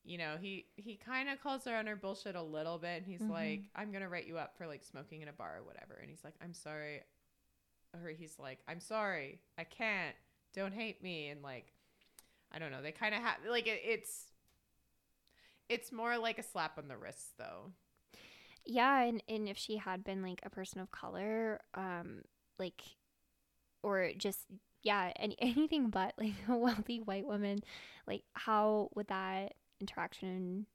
[0.06, 3.06] you know, he he kind of calls her on her bullshit a little bit and
[3.08, 3.30] he's Mhm.
[3.30, 5.96] like, "I'm going to write you up for like smoking in a bar or whatever."
[6.02, 7.02] And he's like, "I'm sorry."
[7.94, 9.42] Or he's like, "I'm sorry.
[9.58, 10.16] I can't.
[10.54, 11.74] Don't hate me." And like
[12.52, 12.82] I don't know.
[12.82, 14.28] They kind of have like it, it's
[15.70, 17.72] it's more like a slap on the wrist though.
[18.66, 22.22] Yeah, and, and if she had been like a person of color, um,
[22.60, 22.82] like,
[23.82, 24.46] or just
[24.84, 27.64] yeah, any anything but like a wealthy white woman,
[28.08, 30.68] like how would that interaction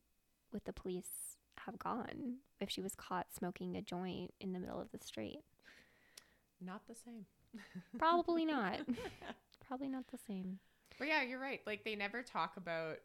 [0.53, 4.81] with the police have gone if she was caught smoking a joint in the middle
[4.81, 5.43] of the street?
[6.61, 7.27] Not the same.
[7.99, 8.81] Probably not.
[9.67, 10.59] Probably not the same.
[10.99, 11.61] But yeah, you're right.
[11.67, 12.97] Like they never talk about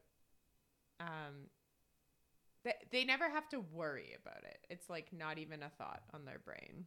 [1.00, 1.50] um
[2.64, 4.66] they, they never have to worry about it.
[4.70, 6.86] It's like not even a thought on their brain.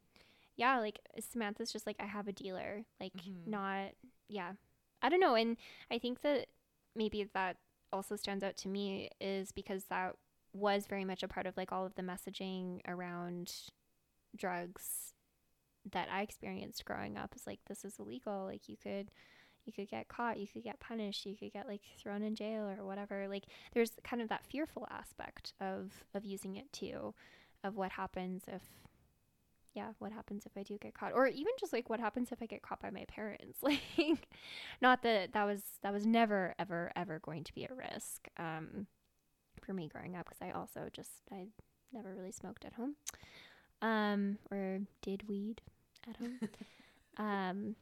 [0.57, 3.47] Yeah, like Samantha's just like I have a dealer, like Mhm.
[3.47, 3.91] not
[4.29, 4.53] yeah.
[5.03, 5.57] I don't know, and
[5.91, 6.47] I think that
[6.95, 7.59] maybe that
[7.93, 10.17] also stands out to me is because that
[10.53, 13.53] was very much a part of like all of the messaging around
[14.35, 15.13] drugs
[15.93, 19.11] that I experienced growing up is like this is illegal, like you could
[19.65, 22.69] you could get caught, you could get punished, you could get like thrown in jail
[22.79, 23.29] or whatever.
[23.29, 27.15] Like there's kind of that fearful aspect of of using it too
[27.65, 28.63] of what happens if
[29.77, 32.41] yeah, what happens if I do get caught, or even just like what happens if
[32.41, 33.59] I get caught by my parents.
[33.67, 34.29] Like,
[34.81, 38.87] not that that was that was never ever ever going to be a risk um,
[39.61, 41.49] for me growing up because I also just I
[41.93, 42.97] never really smoked at home,
[43.83, 45.61] um, or did weed
[46.09, 46.41] at home.
[47.19, 47.77] um,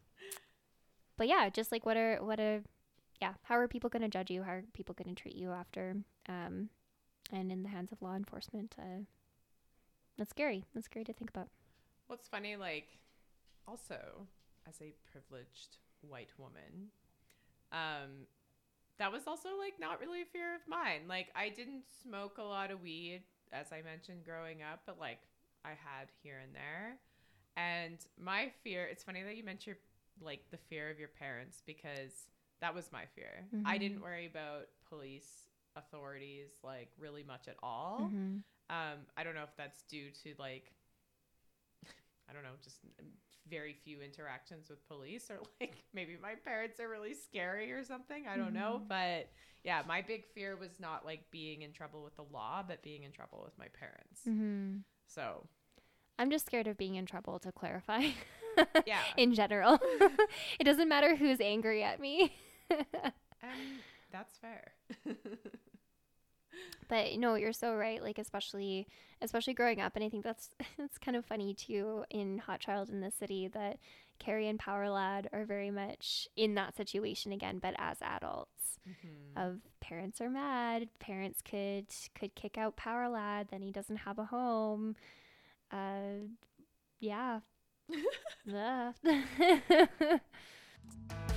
[1.17, 2.63] but yeah, just like what are what are
[3.23, 4.43] yeah, how are people going to judge you?
[4.43, 5.97] How are people going to treat you after?
[6.29, 6.71] Um,
[7.33, 9.05] and in the hands of law enforcement, uh,
[10.19, 10.65] that's scary.
[10.75, 11.49] That's scary to think about.
[12.07, 12.99] What's funny, like,
[13.67, 14.27] also
[14.69, 16.91] as a privileged white woman,
[17.73, 18.27] um,
[18.99, 21.03] that was also like not really a fear of mine.
[21.09, 25.19] Like, I didn't smoke a lot of weed, as I mentioned growing up, but like
[25.65, 26.97] I had here and there.
[27.57, 29.77] And my fear, it's funny that you mentioned
[30.21, 32.29] like the fear of your parents because
[32.61, 33.49] that was my fear.
[33.65, 33.81] I Mhm.
[33.81, 38.13] didn't worry about police authorities like really much at all.
[38.13, 38.43] Mhm.
[38.71, 40.73] Um, I don't know if that's due to like,
[42.29, 42.79] I don't know, just
[43.49, 48.27] very few interactions with police, or like maybe my parents are really scary or something.
[48.27, 48.89] I don't know, Mhm.
[48.89, 49.31] but
[49.63, 53.03] yeah, my big fear was not like being in trouble with the law, but being
[53.03, 54.21] in trouble with my parents.
[54.29, 54.79] Mm-hmm.
[55.07, 55.47] So
[56.19, 58.09] I'm just scared of being in trouble to clarify.
[58.87, 59.01] Yeah.
[59.17, 59.81] in general.
[60.61, 62.33] it doesn't matter who's angry at me.
[62.71, 62.81] and
[64.13, 64.75] that's fair.
[66.89, 68.03] But no, you're so right.
[68.03, 68.87] Like especially
[69.23, 72.91] especially growing up and I think that's it's kind of funny too in Hot Child
[72.91, 73.79] in the City that
[74.19, 78.79] Carrie and Power Lad are very much in that situation again, but as adults.
[78.89, 79.37] Mhm.
[79.37, 84.19] Of parents are mad, parents could could kick out Power Lad, then he doesn't have
[84.19, 84.97] a home.
[85.73, 86.29] Uh
[87.01, 87.41] yeah.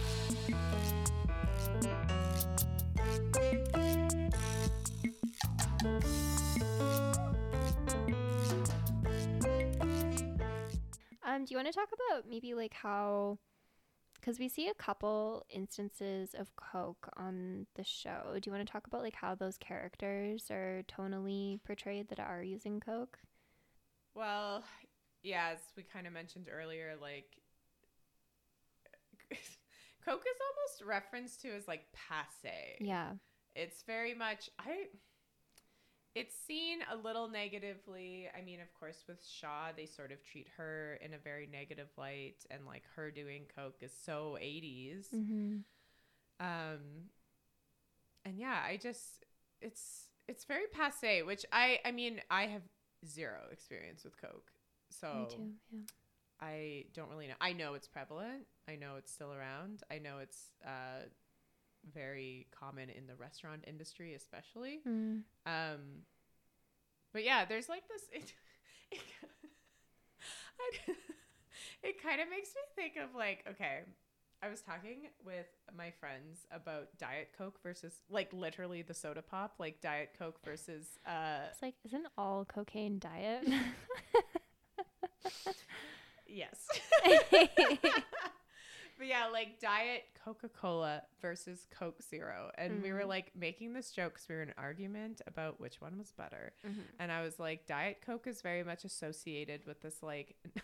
[11.28, 13.38] um, do you want to talk about maybe like how,
[14.20, 18.34] because we see a couple instances of Coke on the show.
[18.34, 22.42] Do you want to talk about like how those characters are tonally portrayed that are
[22.42, 23.20] using Coke?
[24.16, 24.64] Well,
[25.22, 27.38] yeah, as we kind of mentioned earlier, like
[30.06, 32.78] Coke is almost referenced to as like passe.
[32.80, 33.12] Yeah.
[33.56, 34.86] It's very much I
[36.18, 38.28] it's seen a little negatively.
[38.38, 41.90] I mean, of course, with Shaw, they sort of treat her in a very negative
[41.98, 45.06] light and like her doing coke is so 80s.
[45.14, 45.58] Mm-hmm.
[46.40, 47.10] Um
[48.26, 49.26] and yeah, I just
[49.62, 52.64] it's it's very passe, which I I mean, I have
[53.06, 54.52] zero experience with coke.
[54.90, 55.52] So Me too.
[55.72, 55.80] Yeah.
[56.40, 57.34] I don't really know.
[57.42, 58.46] I know it's prevalent.
[58.70, 59.82] I know it's still around.
[59.90, 61.08] I know it's uh,
[61.94, 64.80] very common in the restaurant industry, especially.
[64.88, 65.22] Mm.
[65.46, 66.04] Um,
[67.14, 68.04] but yeah, there's like this.
[68.12, 68.34] It,
[70.88, 70.98] it,
[71.84, 73.82] it kind of makes me think of like, okay,
[74.42, 79.56] I was talking with my friends about Diet Coke versus like literally the soda pop,
[79.58, 83.48] like Diet Coke versus uh It's like, isn't all cocaine diet?
[86.28, 86.68] yes.
[88.98, 92.52] but yeah, like Diet Coca-Cola versus Coke Zero.
[92.58, 93.08] And we were Mhm.
[93.08, 96.54] like making this joke cuz we were in an argument about which one was better.
[96.66, 96.84] Mhm.
[97.00, 100.36] And I was like Diet Coke is very much associated with this like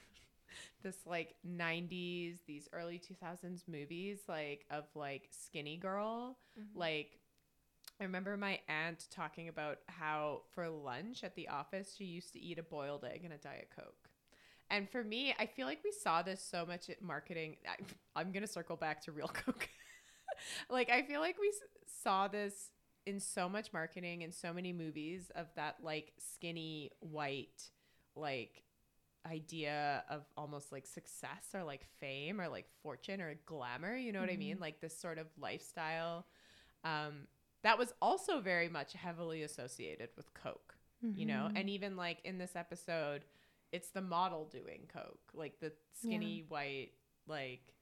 [0.83, 6.37] this like 90s these early 2000s movies like of like skinny girl
[6.75, 7.19] like
[7.99, 12.39] I remember my aunt talking about how for lunch at the office she used to
[12.39, 14.09] eat a boiled egg and a diet coke.
[14.73, 17.57] And for me, I feel like we saw this so much at marketing.
[17.67, 17.75] I,
[18.19, 19.69] I'm going to circle back to real coke.
[20.69, 21.53] like I feel like we
[22.01, 22.71] saw this
[23.05, 27.69] in so much marketing in so many movies of that like skinny white
[28.15, 28.63] like
[29.29, 34.19] idea of almost like success or like fame or like fortune or glamour you know
[34.21, 36.25] what i mean like this sort of lifestyle
[36.85, 37.27] um
[37.63, 40.75] that was also very much heavily associated with coke
[41.15, 41.57] you know Mm-hmm.
[41.57, 43.25] and even like in this episode
[43.73, 46.91] it's the model doing coke like the skinny white
[47.27, 47.73] like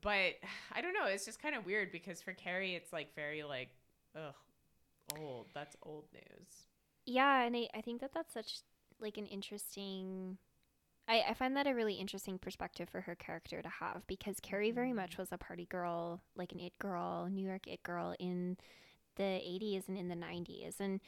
[0.00, 0.34] but
[0.74, 3.68] i don't know it's just kind of weird because for carrie it's like very like
[4.16, 4.34] ugh
[5.18, 6.66] old that's old news
[7.06, 8.60] Yeah, and I, I think that that's such
[9.00, 10.38] like an interesting.
[11.08, 14.72] I, I find that a really interesting perspective for her character to have because Carrie
[14.72, 15.22] very much mm-hmm.
[15.22, 18.56] was a party girl, like an it girl, New York it girl in
[19.14, 20.80] the 80s and in the 90s.
[20.80, 21.00] And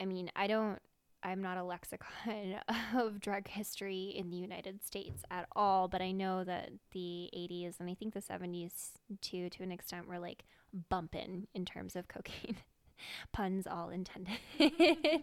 [0.00, 0.78] I mean, I don't,
[1.22, 2.60] I'm not a lexicon
[2.94, 7.80] of drug history in the United States at all, but I know that the 80s
[7.80, 8.90] and I think the 70s
[9.20, 10.44] too, to an extent, were like
[10.88, 12.56] bumping in terms of cocaine.
[13.32, 14.38] Puns all intended.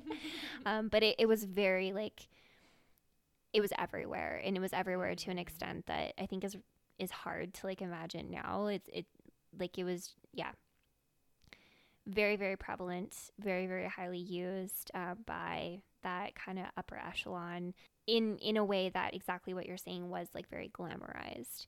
[0.66, 2.28] um, but it, it was very like,
[3.54, 6.58] it was everywhere and it was everywhere to an extent that I think is
[6.98, 8.68] is hard to like imagine now.
[8.68, 9.06] It's it
[9.58, 10.52] like it was yeah
[12.08, 17.74] very very prevalent, very very highly used uh, by that kind of upper echelon
[18.08, 21.68] in in a way that exactly what you're saying was like very glamorized.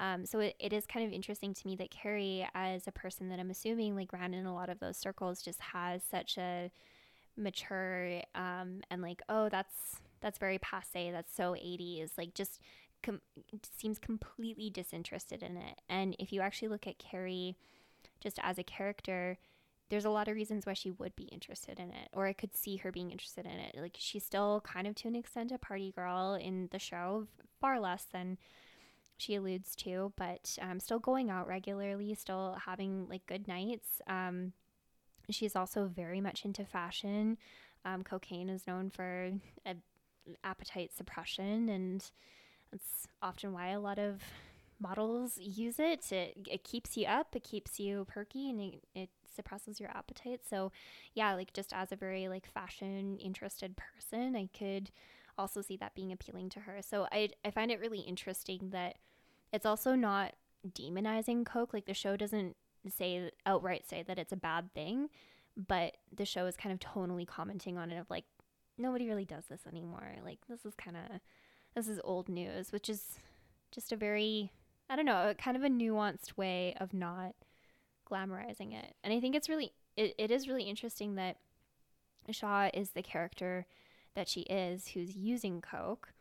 [0.00, 3.30] Um, so it, it is kind of interesting to me that Carrie, as a person
[3.30, 6.70] that I'm assuming like ran in a lot of those circles, just has such a
[7.38, 12.60] mature um, and like oh that's that's very passe that's so 80s like just
[13.02, 13.20] com-
[13.76, 17.56] seems completely disinterested in it and if you actually look at carrie
[18.20, 19.38] just as a character
[19.88, 22.54] there's a lot of reasons why she would be interested in it or i could
[22.54, 23.74] see her being interested in it.
[23.80, 27.26] Like she's still kind of to an extent a party girl in the show
[27.60, 28.38] far less than
[29.16, 34.00] she alludes to but um, still going out regularly still having like good nights.
[34.06, 34.52] Um,
[35.30, 37.36] she's also very much into fashion.
[37.84, 39.32] Um, cocaine is known for
[39.66, 39.76] a
[40.44, 42.10] appetite suppression and
[42.70, 44.22] that's often why a lot of
[44.80, 46.12] models use it.
[46.12, 49.08] It, it keeps you up it keeps you perky and it, it
[49.38, 50.40] suppresses your appetite.
[50.48, 50.72] So
[51.14, 54.90] yeah like just as a very like fashion interested person i could
[55.38, 56.78] also see that being appealing to her.
[56.82, 58.96] So i, I find it really interesting that
[59.52, 60.34] it's also not
[60.68, 61.72] demonizing coke.
[61.72, 62.56] Like the show doesn't
[62.88, 65.08] say outright say that it's a bad thing
[65.66, 68.24] but the show is kind of tonally commenting on it of like
[68.78, 70.14] nobody really does this anymore.
[70.24, 71.20] Like this is kind of
[71.74, 73.18] this is old news, which is
[73.72, 74.52] just a very
[74.88, 77.34] I don't know, kind of a nuanced way of not
[78.08, 78.94] glamorizing it.
[79.02, 81.36] And I think it's really it, it is really interesting that
[82.30, 83.66] Shaw is the character
[84.14, 86.12] that she is who's using coke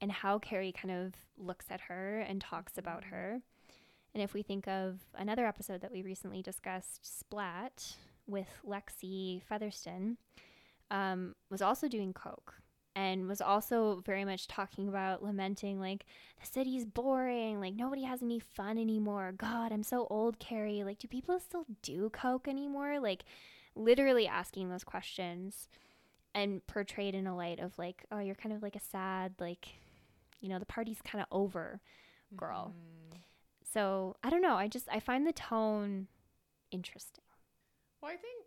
[0.00, 3.40] and how Carrie kind of looks at her and talks about her.
[4.14, 7.96] And if we think of another episode that we recently discussed, Splat,
[8.26, 10.16] with Lexi Featherston,
[10.90, 12.54] um, was also doing coke
[12.96, 16.06] and was also very much talking about lamenting like
[16.40, 19.32] the city's boring like nobody has any fun anymore.
[19.36, 20.82] God i'm so old carrie.
[20.82, 22.98] Like do people still do coke anymore?
[22.98, 23.24] Like
[23.76, 25.68] literally asking those questions
[26.34, 29.68] and portrayed in a light of like oh you're kind of like a sad like
[30.40, 31.80] you know the party's kind of over
[32.34, 32.72] girl.
[32.72, 33.18] Mm-hmm.
[33.74, 34.56] So i don't know.
[34.56, 36.06] I just i find the tone
[36.70, 37.22] interesting.
[38.00, 38.45] Well, I think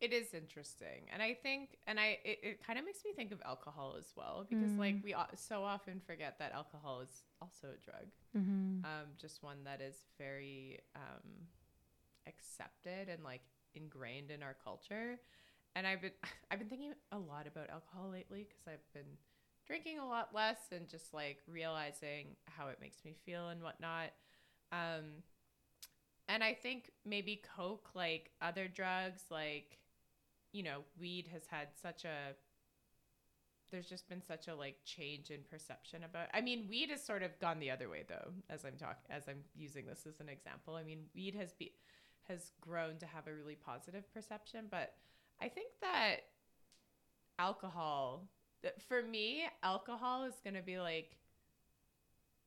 [0.00, 3.32] it is interesting, and I think, and I, it, it kind of makes me think
[3.32, 7.84] of alcohol as well because, like, we so often forget that alcohol is also a
[7.84, 8.06] drug,
[8.36, 8.84] mm-hmm.
[8.84, 11.46] um, just one that is very um,
[12.26, 13.42] accepted and like
[13.74, 15.18] ingrained in our culture.
[15.74, 16.12] And I've been,
[16.50, 19.16] I've been thinking a lot about alcohol lately because I've been
[19.66, 24.10] drinking a lot less and just like realizing how it makes me feel and whatnot.
[24.72, 25.22] Um,
[26.28, 29.78] and I think maybe coke, like other drugs, like
[30.56, 32.34] you know, weed has had such a
[33.72, 37.24] there's just been such a like change in perception about I mean weed has sort
[37.24, 40.28] of gone the other way though as I'm talking as I'm using this as an
[40.28, 41.72] example I mean weed has be
[42.28, 44.94] has grown to have a really positive perception but
[45.42, 46.18] I think that
[47.40, 48.28] alcohol
[48.62, 51.16] that for me alcohol is going to be like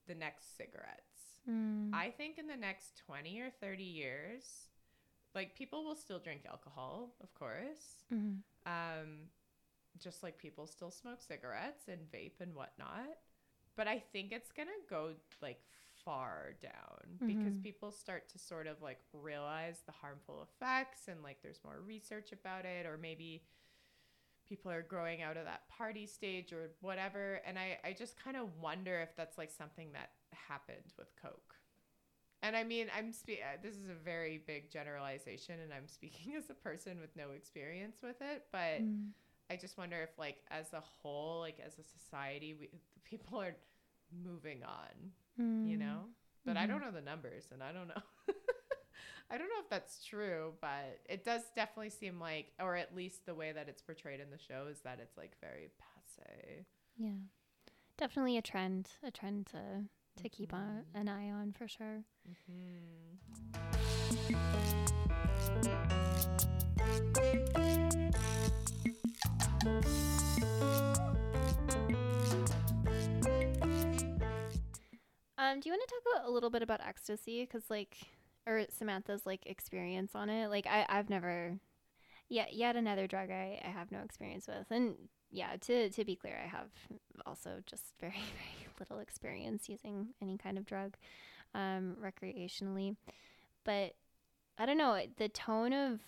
[0.07, 1.09] the next cigarettes
[1.49, 1.93] Mm.
[1.93, 4.68] I think in the next 20 or 30 years,
[5.35, 8.03] like people will still drink alcohol, of course.
[8.11, 8.43] Mhm.
[8.65, 9.29] Um,
[9.99, 13.17] just like people still smoke cigarettes and vape and whatnot.
[13.75, 15.61] But I think it's going to go like
[16.05, 17.63] far down because Mhm.
[17.63, 22.31] people start to sort of like realize the harmful effects and like there's more research
[22.31, 23.43] about it or maybe
[24.47, 28.35] people are growing out of that party stage or whatever and i, I just kind
[28.37, 31.55] of wonder if that's like something that happened with coke
[32.41, 36.35] and i mean i'm spe- uh, this is a very big generalization and i'm speaking
[36.37, 39.09] as a person with no experience with it but Mm.
[39.49, 42.69] i just wonder if like as a whole like as a society we
[43.03, 43.55] people are
[44.23, 45.79] moving on you Mm.
[45.79, 45.99] know
[46.45, 48.01] but i don't know the numbers and i don't know
[49.31, 53.25] i don't know if that's true but it does definitely seem like or at least
[53.25, 56.65] the way that it's portrayed in the show is that it's like very passe
[56.97, 57.11] Yeah.
[57.97, 59.83] Definitely a trend, a trend to
[60.21, 60.97] to keep on, Mm-hmm.
[60.97, 62.03] an eye on for sure.
[75.37, 77.43] Um, do you want to talk about, a little bit about ecstasy?
[77.43, 77.97] Because like,
[78.45, 80.49] or Samantha's like experience on it.
[80.49, 81.57] Like, I I've never,
[82.27, 84.95] yet yet another drug I I have no experience with, and
[85.31, 86.69] yeah, to to be clear, I have
[87.25, 90.95] also just very very little experience using any kind of drug,
[91.53, 92.95] um, recreationally,
[93.63, 93.95] but
[94.57, 95.99] I don't know the tone of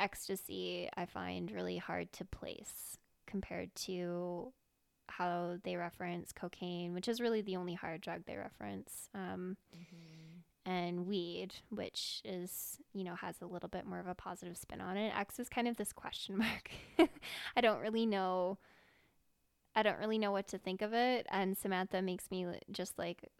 [0.00, 4.52] ecstasy I find really hard to place compared to
[5.08, 9.56] how they reference cocaine, which is really the only hard drug they reference, um,
[10.66, 14.80] and weed, which is, you know, has a little bit more of a positive spin
[14.80, 15.12] on it.
[15.16, 16.70] X is kind of this question mark.
[17.56, 18.58] I don't really know.
[19.76, 21.26] I don't really know what to think of it.
[21.30, 23.30] And Samantha makes me just like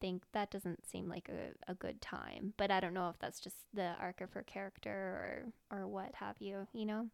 [0.00, 2.52] think that doesn't seem like a, a good time.
[2.56, 6.14] But I don't know if that's just the arc of her character or, or what
[6.16, 7.08] have you, you know?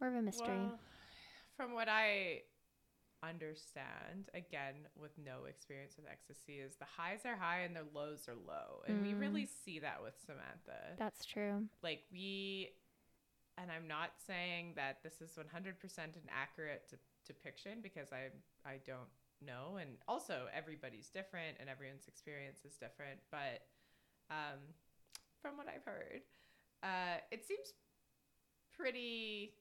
[0.00, 0.56] More of a mystery.
[0.56, 0.74] Well,
[1.56, 2.40] from what I
[3.22, 8.26] understand, again, with no experience with ecstasy, is the highs are high and the lows
[8.28, 8.82] are low.
[8.88, 9.20] And we Mm.
[9.20, 10.96] really see that with Samantha.
[10.96, 11.68] that's true.
[11.82, 12.70] like, we,
[13.58, 16.88] and I'm not saying that this is 100% an accurate
[17.30, 18.34] depiction because I,
[18.68, 19.10] I don't
[19.44, 19.78] know.
[19.80, 23.20] And also, everybody's different and everyone's experience is different.
[23.30, 23.62] But
[24.30, 24.58] um,
[25.42, 26.22] from what I've heard,
[26.82, 27.72] uh, it seems
[28.76, 29.54] pretty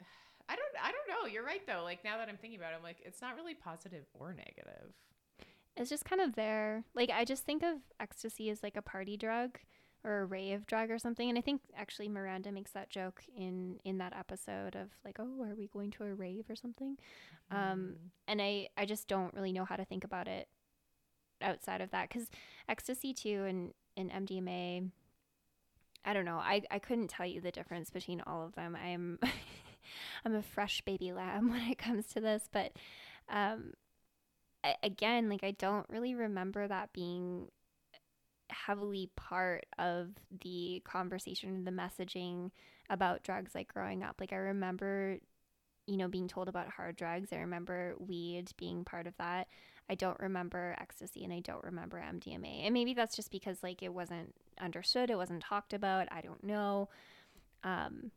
[0.48, 1.26] I don't I don't know.
[1.26, 1.82] You're right though.
[1.82, 4.92] Like now that I'm thinking about it, I'm like it's not really positive or negative.
[5.76, 6.84] It's just kind of there.
[6.94, 9.58] Like I just think of ecstasy as like a party drug
[10.04, 11.28] or a rave drug or something.
[11.28, 15.42] And I think actually Miranda makes that joke in in that episode of like, "Oh,
[15.42, 16.98] are we going to a rave or something?"
[17.50, 17.96] Um
[18.28, 20.48] and I I just don't really know how to think about it
[21.40, 22.30] outside of that cuz
[22.68, 24.90] ecstasy too and and MDMA
[26.04, 26.36] I don't know.
[26.38, 28.76] I I couldn't tell you the difference between all of them.
[28.76, 29.18] I'm
[30.24, 32.72] I'm a fresh baby lamb when it comes to this, but
[33.28, 33.72] um
[34.82, 37.48] again, like I don't really remember that being
[38.50, 40.10] heavily part of
[40.42, 42.50] the conversation, the messaging
[42.90, 44.16] about drugs like growing up.
[44.20, 45.18] Like I remember,
[45.86, 47.32] you know, being told about hard drugs.
[47.32, 49.48] I remember weed being part of that.
[49.88, 52.64] I don't remember ecstasy and I don't remember MDMA.
[52.64, 56.08] And maybe that's just because like it wasn't understood, it wasn't talked about.
[56.10, 56.88] I don't know.
[57.62, 58.10] Um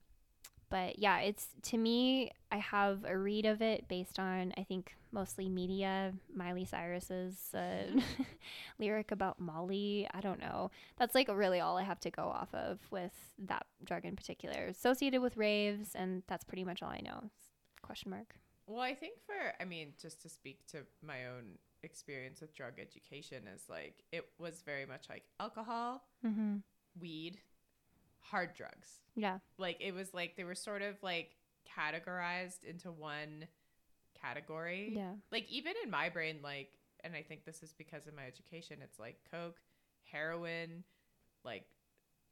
[0.70, 4.96] but yeah, it's to me, I have a read of it based on, I think,
[5.12, 6.14] mostly media.
[6.34, 8.00] Miley Cyrus's uh,
[8.80, 10.08] lyric about Molly.
[10.14, 10.72] I don't know.
[10.98, 13.14] That's like really all I have to go off of with
[13.48, 14.66] that drug in particular.
[14.66, 17.30] Associated with raves, and that's pretty much all I know.
[17.82, 18.36] Question mark.
[18.66, 22.74] Well, I think for I mean, just to speak to my own experience with drug
[22.82, 26.58] education is like it was very much like alcohol, Mm-hmm.
[27.00, 27.40] weed,
[28.30, 28.90] hard drugs.
[29.16, 29.40] Yeah.
[29.58, 31.36] Like it was like they were sort of like
[31.78, 33.48] categorized into one
[34.22, 34.92] category.
[34.96, 35.14] Yeah.
[35.32, 36.70] Like even in my brain like
[37.04, 39.58] and I think this is because of my education, it's like coke,
[40.12, 40.84] heroin,
[41.44, 41.66] like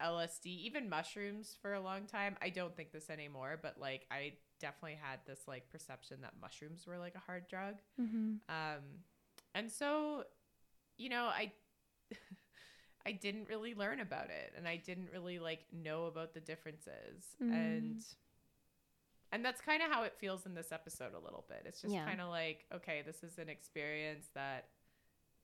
[0.02, 2.36] LSD, even mushrooms for a long time.
[2.42, 6.86] I don't think this anymore, but like I definitely had this like perception that mushrooms
[6.88, 7.76] were like a hard drug.
[8.02, 8.36] Mm-hmm.
[8.50, 8.84] Um,
[9.54, 10.24] and so,
[10.98, 11.52] you know, I
[13.06, 17.26] I didn't really learn about it, and I didn't really like know about the differences,
[17.41, 17.53] Mm.
[17.53, 18.06] and
[19.32, 21.64] And that's kind of how it feels in this episode a little bit.
[21.65, 22.06] It's just Yeah.
[22.06, 24.69] kind of like, okay, this is an experience that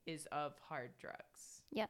[0.05, 1.61] is of hard drugs.
[1.71, 1.89] Yep.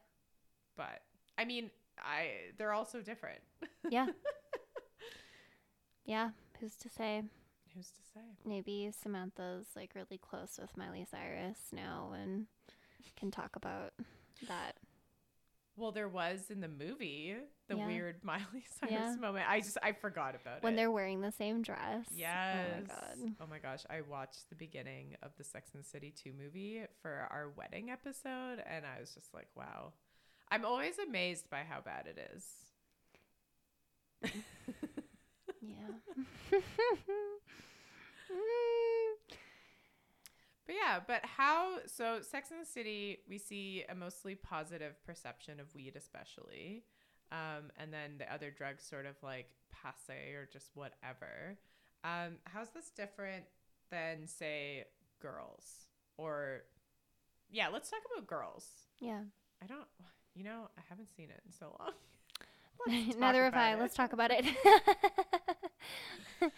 [0.74, 1.02] But
[1.38, 3.40] I mean, I they're all so different.
[3.88, 4.06] Yeah.
[6.04, 6.30] yeah.
[6.60, 7.22] Who's to say?
[7.74, 8.20] Who's to say?
[8.44, 12.46] Maybe Samantha's like really close with Miley Cyrus now and
[13.16, 13.92] can talk about
[14.48, 14.76] that.
[15.76, 17.34] Well, there was in the movie
[17.68, 17.86] the Yeah.
[17.86, 19.14] weird Miley Cyrus Yeah.
[19.20, 19.46] moment.
[19.48, 20.62] I just I forgot about it.
[20.62, 20.76] When it.
[20.76, 22.06] they're wearing the same dress.
[22.14, 22.58] Yes.
[22.68, 23.34] Oh my god.
[23.40, 23.82] Oh my gosh.
[23.88, 27.90] I watched the beginning of the Sex and the City 2 movie for our wedding
[27.90, 29.92] episode and I was just like, wow.
[30.50, 32.44] I'm always amazed by how bad it is.
[35.64, 36.58] Yeah.
[38.30, 39.11] Mm.
[40.72, 45.60] But yeah, but how so Sex and the City, we see a mostly positive perception
[45.60, 46.84] of weed especially.
[47.30, 51.58] Um, and then the other drugs sort of like passe or just whatever.
[52.04, 53.44] Um, how's this different
[53.90, 54.84] than say
[55.20, 55.88] girls?
[56.16, 56.62] Or
[57.50, 58.66] yeah, let's talk about girls.
[58.98, 59.20] yeah.
[59.62, 59.86] I don't
[60.34, 61.92] you know, I haven't seen it in so long.
[63.18, 63.70] Neither have I.
[63.70, 64.46] about Let's talk about it.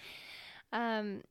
[0.73, 1.23] um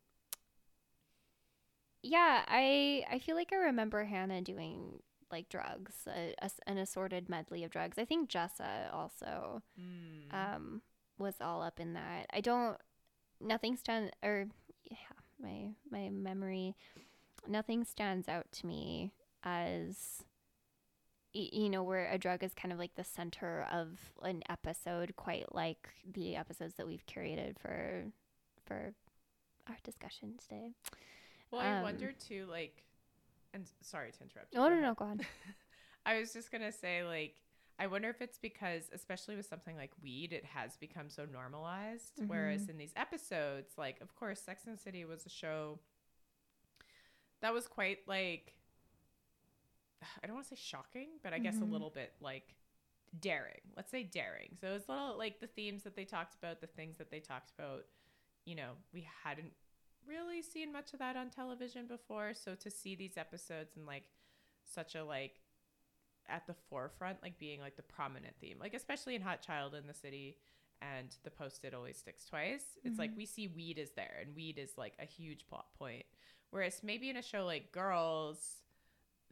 [2.03, 4.99] Yeah, I I feel like I remember Hannah doing
[5.31, 7.97] like drugs, a, a an assorted medley of drugs.
[7.97, 10.33] I think Jessa also Mm.
[10.33, 10.81] um
[11.17, 12.27] was all up in that.
[12.33, 12.77] I don't
[13.39, 14.47] nothing stand or
[14.83, 14.97] yeah,
[15.41, 16.75] my my memory
[17.47, 19.11] nothing stands out to me
[19.43, 20.23] as
[21.33, 25.53] you know where a drug is kind of like the center of an episode quite
[25.53, 28.05] like the episodes that we've curated for
[28.65, 28.93] for
[29.67, 30.73] our discussion today.
[31.53, 32.83] Well, I um, wonder too, like,
[33.53, 34.53] and sorry to interrupt.
[34.53, 35.21] you, go no no go on.
[36.05, 37.35] I was just gonna say, like,
[37.77, 42.17] I wonder if it's because, especially with something like weed, it has become so normalized.
[42.19, 42.27] Mm-hmm.
[42.27, 45.77] Whereas in these episodes, like, of course, Sex and the City was a show
[47.41, 48.55] that was quite like,
[50.23, 51.63] I don't want to say shocking, but I guess Mm-hmm.
[51.69, 52.55] a little bit like
[53.19, 53.61] daring.
[53.77, 54.57] Let's say daring.
[54.59, 57.51] So it's little like the themes that they talked about, the things that they talked
[57.57, 57.83] about.
[58.45, 59.53] You know, we hadn't
[60.07, 62.33] really seen much of that on television before.
[62.33, 64.03] So to see these episodes and like
[64.65, 65.41] such a like
[66.27, 69.87] at the forefront, like being like the prominent theme, like especially in Hot Child in
[69.87, 70.37] the City
[70.81, 72.77] and the post it always sticks twice.
[72.83, 73.17] It's like mm-hmm.
[73.17, 76.05] we see weed is there and weed is like a huge plot point.
[76.49, 78.57] Whereas maybe in a show like Girls,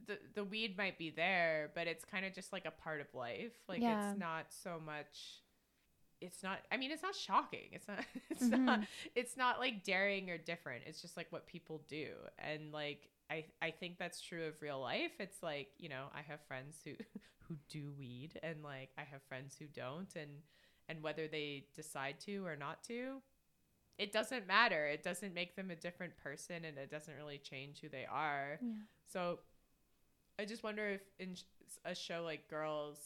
[0.08, 3.08] the the weed might be there, but it's kind of just like a part of
[3.14, 3.54] life.
[3.68, 4.12] Like Yeah.
[4.12, 5.42] it's not so much
[6.22, 7.70] it's not I mean it's not shocking.
[7.72, 8.00] It's not
[8.30, 8.68] it's Mm-hmm.
[8.68, 8.82] not
[9.16, 10.84] it's not like daring or different.
[10.86, 12.10] It's just like what people do.
[12.40, 15.14] And like I I think that's true of real life.
[15.20, 16.92] It's like, you know, I have friends who
[17.48, 20.32] who do weed and like I have friends who don't and
[20.90, 23.22] and whether they decide to or not to,
[23.98, 24.88] it doesn't matter.
[24.88, 28.62] It doesn't make them a different person and it doesn't really change who they are.
[28.62, 28.68] Yeah.
[29.08, 29.40] So
[30.40, 31.36] I just wonder if in
[31.86, 32.98] a show like Girls,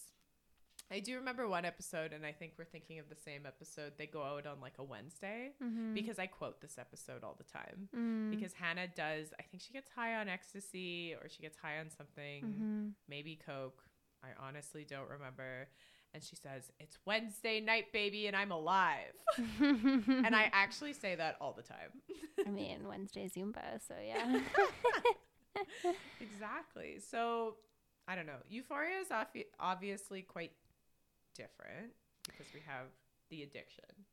[0.91, 3.93] I do remember one episode, and I think we're thinking of the same episode.
[3.97, 5.93] They go out on like a Wednesday Mm-hmm.
[5.95, 7.89] because I quote this episode all the time.
[7.95, 8.29] Mm.
[8.29, 11.89] Because Hannah does, I think she gets high on ecstasy or she gets high on
[11.89, 12.87] something, Mm-hmm.
[13.09, 13.81] maybe Coke.
[14.23, 15.67] I honestly don't remember.
[16.13, 19.11] And she says, It's Wednesday night, baby, and I'm alive.
[19.59, 21.91] and I actually say that all the time.
[22.45, 24.39] I mean Wednesday Zumba, so yeah.
[26.21, 26.99] exactly.
[26.99, 27.55] So
[28.07, 28.37] I don't know.
[28.49, 30.51] Euphoria is obvi- obviously quite
[31.35, 31.93] different
[32.27, 32.87] because we have
[33.29, 34.05] the addiction.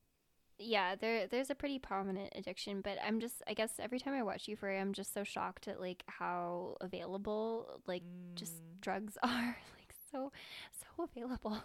[0.59, 4.23] yeah, there there's a pretty prominent addiction, but I'm just I guess every time I
[4.23, 8.05] watch Euphoria, I'm just so shocked at like how available like
[8.37, 8.83] just Mm.
[8.83, 10.31] drugs are, like so
[10.97, 11.59] so available.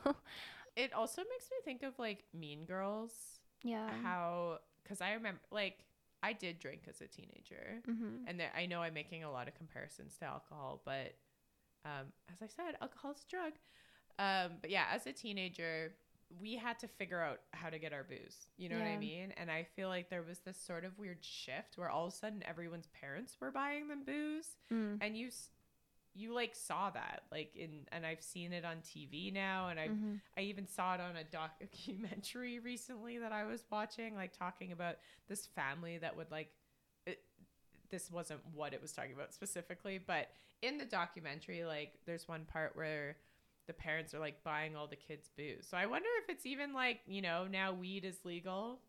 [0.76, 3.92] It also makes me think of like Mean Girls, yeah.
[4.04, 5.80] how because I remember like
[6.24, 9.48] I did drink as a teenager, hmm and there, I know I'm making a lot
[9.48, 11.16] of comparisons to alcohol, but
[11.86, 13.54] um, as I said, alcohol is a drug.
[14.20, 15.94] Um, but yeah, as a teenager,
[16.42, 18.48] we had to figure out how to get our booze.
[18.58, 19.34] You know what I mean?
[19.38, 22.16] And I feel like there was this sort of weird shift where all of a
[22.16, 24.98] sudden everyone's parents were buying them booze, Mm.
[25.02, 25.30] and you
[26.16, 29.88] you like saw that like in and I've seen it on TV now, and I
[29.90, 30.16] Mm-hmm.
[30.38, 34.96] I even saw it on a documentary recently that I was watching, like talking about
[35.28, 36.50] this family that would like.
[37.06, 37.20] It,
[37.90, 40.28] this wasn't what it was talking about specifically, but
[40.62, 43.16] in the documentary, like there's one part where
[43.68, 45.68] the parents are like buying all the kids booze.
[45.70, 48.80] So I wonder if it's even like you know now weed is legal.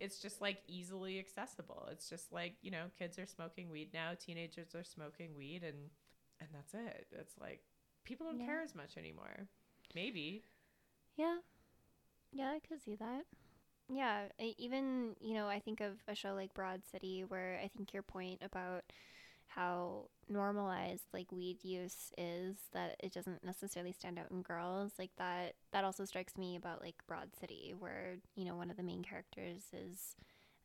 [0.00, 1.88] It's just like easily accessible.
[1.92, 5.90] It's just like you know kids are smoking weed now, teenagers are smoking weed, and
[6.40, 7.06] and that's it.
[7.12, 7.62] It's like
[8.04, 8.46] people don't Yeah.
[8.46, 9.48] care as much anymore.
[9.94, 10.44] Maybe
[11.16, 11.38] Yeah.
[12.32, 13.24] Yeah, I could see that.
[13.88, 17.92] Yeah, even you know, I think of a show like Broad City, where I think
[17.92, 18.84] your point about
[19.48, 25.10] how normalized like weed use is that it doesn't necessarily stand out in girls like
[25.18, 28.82] that that also strikes me about like broad city where you know one of the
[28.82, 30.16] main characters is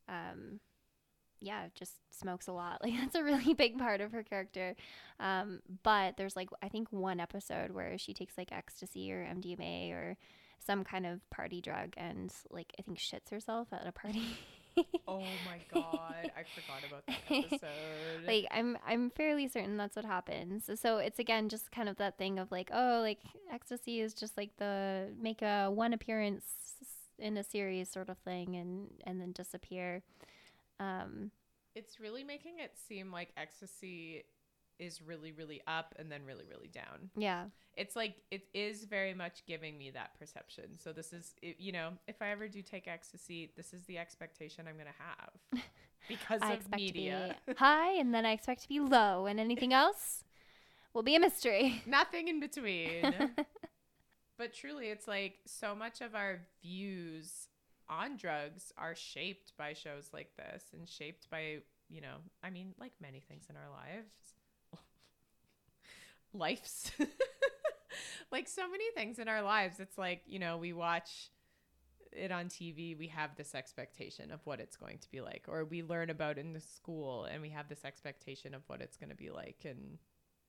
[0.08, 0.60] um
[1.40, 2.80] yeah just smokes a lot.
[2.84, 4.76] Like that's a really big part of her character.
[5.18, 9.92] Um but there's like i think one episode where she takes like ecstasy or mdma
[9.92, 10.16] or
[10.64, 14.22] some kind of party drug and like i think shits herself at a party
[15.06, 18.26] Oh my god, I forgot about that episode.
[18.26, 20.64] like I'm I'm fairly certain that's what happens.
[20.66, 23.20] So, so it's again just kind of that thing of like, oh, like
[23.52, 26.44] ecstasy is just like the make a one appearance
[27.18, 30.02] in a series sort of thing and and then disappear.
[30.78, 31.30] Um
[31.74, 34.24] it's really making it seem like ecstasy
[34.80, 37.10] is really really up and then really really down.
[37.16, 37.44] yeah.
[37.76, 40.78] It's like it is very much giving me that perception.
[40.78, 43.96] So this is it, you know, if I ever do take ecstasy, this is the
[43.98, 45.62] expectation I'm going to have
[46.08, 47.36] because I of expect media.
[47.46, 50.24] to be high and then I expect to be low and anything else
[50.92, 51.82] will be a mystery.
[51.86, 53.14] Nothing in between.
[54.36, 57.48] but truly, it's like so much of our views
[57.88, 61.58] on drugs are shaped by shows like this and shaped by,
[61.88, 64.10] you know, I mean, like many things in our lives.
[66.32, 66.92] Lives.
[68.32, 69.80] like so many things in our lives.
[69.80, 71.30] It's like, you know, we watch
[72.12, 75.64] it on TV, we have this expectation of what it's going to be like, or
[75.64, 79.10] we learn about in the school and we have this expectation of what it's going
[79.10, 79.64] to be like.
[79.64, 79.98] And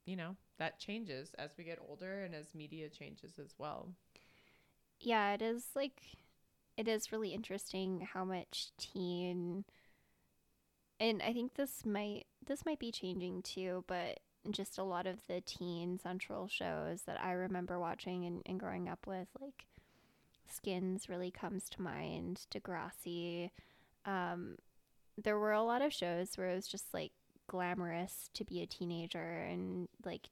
[0.06, 3.90] you know that changes as we get older and as media changes as well
[5.02, 6.02] yeah, it is like
[6.78, 9.66] it is really interesting how much teen
[11.00, 15.26] and I think this might this might be changing too, but just a lot of
[15.28, 19.66] the teen central shows that I remember watching and, and growing up with, like
[20.50, 23.52] Skins really comes to mind, Degrassi.
[24.06, 24.58] Um,
[25.22, 27.12] there were a lot of shows where it was just like
[27.48, 30.28] glamorous to be a teenager and like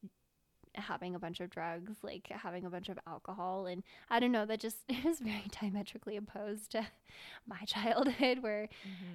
[0.80, 3.66] having a bunch of drugs, like having a bunch of alcohol.
[3.66, 6.88] And I don't know, that just is very diametrically opposed to
[7.48, 8.70] my childhood where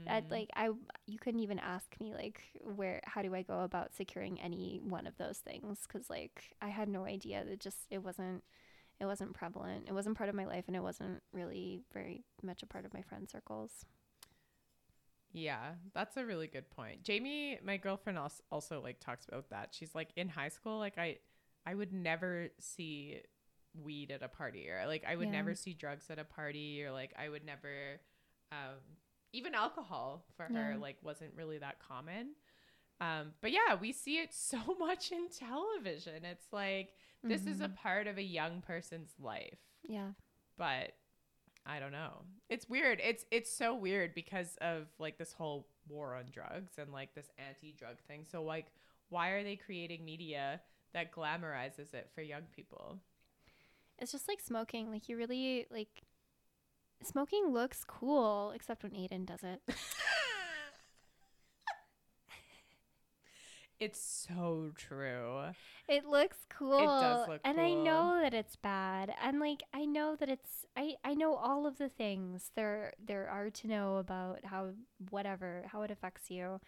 [0.07, 0.33] at mm-hmm.
[0.33, 0.71] like I
[1.07, 5.07] you couldn't even ask me like where how do I go about securing any one
[5.07, 8.43] of those things cuz like I had no idea that just it wasn't
[9.01, 9.89] it wasn't prevalent.
[9.89, 12.95] It wasn't part of my life and it wasn't really very much a part of
[12.95, 13.85] my friend circles.
[15.35, 19.69] yeah that's a really good point jamie my girlfriend also, also like talks about that
[19.73, 21.19] she's like in high school like i
[21.67, 23.19] i would never see
[23.83, 25.33] weed at a party or like i would Yeah.
[25.33, 28.01] never see drugs at a party or like i would never
[28.53, 28.79] um
[29.33, 32.31] even alcohol for her like wasn't really that common
[33.01, 36.91] um but yeah we see it so much in television it's like
[37.25, 39.59] this is a part of a young person's life
[39.89, 40.11] Yeah.
[40.59, 40.93] but
[41.67, 42.25] I don't know.
[42.51, 43.01] It's weird.
[43.03, 47.31] It's it's so weird because of like this whole war on drugs and like this
[47.39, 48.27] anti-drug thing.
[48.31, 48.67] So like
[49.09, 50.61] why are they creating media
[50.95, 52.99] that glamorizes it for young people?
[53.99, 54.91] It's just like smoking.
[54.91, 56.03] Like you really like
[57.03, 59.61] smoking looks cool except when Aiden does it.
[63.81, 65.43] It's so true.
[65.89, 67.27] It looks cool.
[67.29, 69.13] look and I know that it's bad.
[69.23, 73.29] And like I know that it's I I know all of the things there there
[73.29, 74.71] are to know about how
[75.11, 76.61] whatever how it affects you.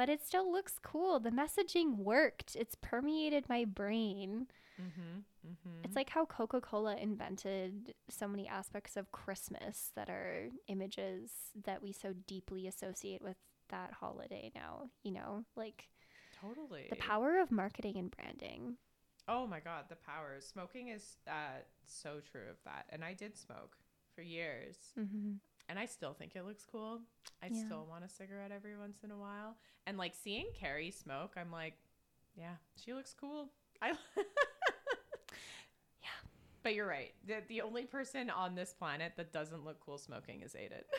[0.00, 1.20] But it still looks cool.
[1.20, 2.56] The messaging worked.
[2.56, 4.46] It's permeated my brain.
[4.80, 5.24] Mhm.
[5.46, 5.84] Mhm.
[5.84, 11.92] It's like how Coca-Cola invented so many aspects of Christmas that are images that we
[11.92, 13.36] so deeply associate with
[13.68, 15.44] that holiday now, you know?
[15.54, 15.90] Like
[16.32, 16.86] totally.
[16.88, 18.78] the power of marketing and branding.
[19.28, 20.40] Oh my god, the power.
[20.40, 22.86] Smoking is uh so true of that.
[22.88, 23.76] And I did smoke
[24.14, 24.94] for years.
[24.98, 25.34] Mm-hmm.
[25.70, 27.00] And I still think it looks cool.
[27.42, 27.64] I Yeah.
[27.64, 29.56] still want a cigarette every once in a while.
[29.86, 31.74] And like seeing Carrie smoke, I'm like,
[32.36, 33.48] yeah, she looks cool.
[33.80, 33.94] I
[36.02, 36.08] Yeah.
[36.62, 37.12] But you're right.
[37.26, 40.82] The the only person on this planet that doesn't look cool smoking is Aiden.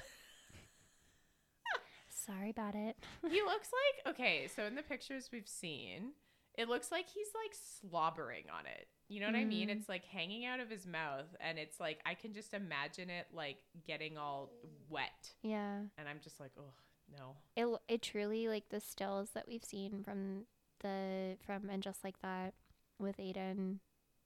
[2.09, 2.97] Sorry about it.
[3.29, 3.69] he looks
[4.05, 6.11] like okay, so in the pictures we've seen,
[6.57, 8.87] it looks like he's like slobbering on it.
[9.11, 9.67] You know what I mean?
[9.67, 9.73] Mm.
[9.73, 13.27] It's like hanging out of his mouth and it's like I can just imagine it
[13.33, 14.53] like getting all
[14.89, 15.33] wet.
[15.43, 15.79] Yeah.
[15.97, 16.71] And I'm just like, oh
[17.11, 17.35] no.
[17.57, 20.45] It it truly like the stills that we've seen from
[20.79, 22.53] the from and just like that
[22.99, 23.79] with Aiden,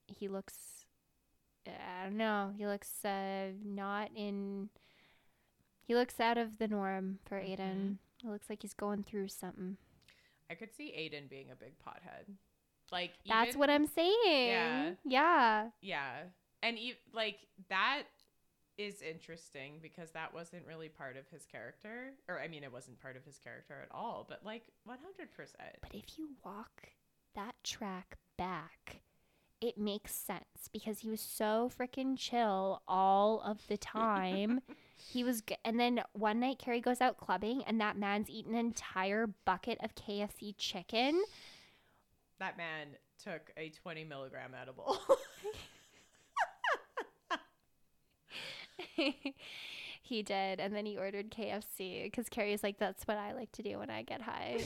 [0.05, 0.85] he looks
[1.65, 4.69] I don't know, he looks uh not in
[5.83, 7.39] he looks out of the norm for.
[7.39, 7.97] Aiden.
[8.23, 9.77] It looks like he's going through something.
[10.49, 12.35] I could see Aiden being a big pothead.
[12.91, 14.13] Like That's what I'm saying.
[14.25, 14.91] Yeah.
[15.05, 15.69] Yeah.
[15.81, 16.11] Yeah,
[16.63, 17.37] and e- like
[17.69, 18.03] that
[18.77, 22.11] is interesting because that wasn't really part of his character.
[22.27, 24.95] Or, I mean, it wasn't part of his character at all, but like 100%.
[25.81, 26.89] But if you walk
[27.35, 29.01] that track back,
[29.61, 34.59] it makes sense because he was so freaking chill all of the time.
[34.97, 38.53] he was, g- and then one night Carrie goes out clubbing and that man's eaten
[38.53, 41.23] an entire bucket of KFC chicken.
[42.39, 42.87] That man
[43.23, 44.97] took a 20 milligram edible.
[50.01, 53.63] he did, and then he ordered KFC because Carrie's like, "That's what I like to
[53.63, 54.61] do when I get high."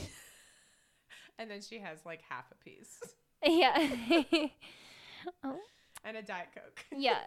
[1.38, 2.98] and then she has like half a piece
[3.46, 3.88] yeah,
[5.44, 5.56] oh
[6.04, 6.84] and a Diet Coke.
[6.96, 7.22] yeah.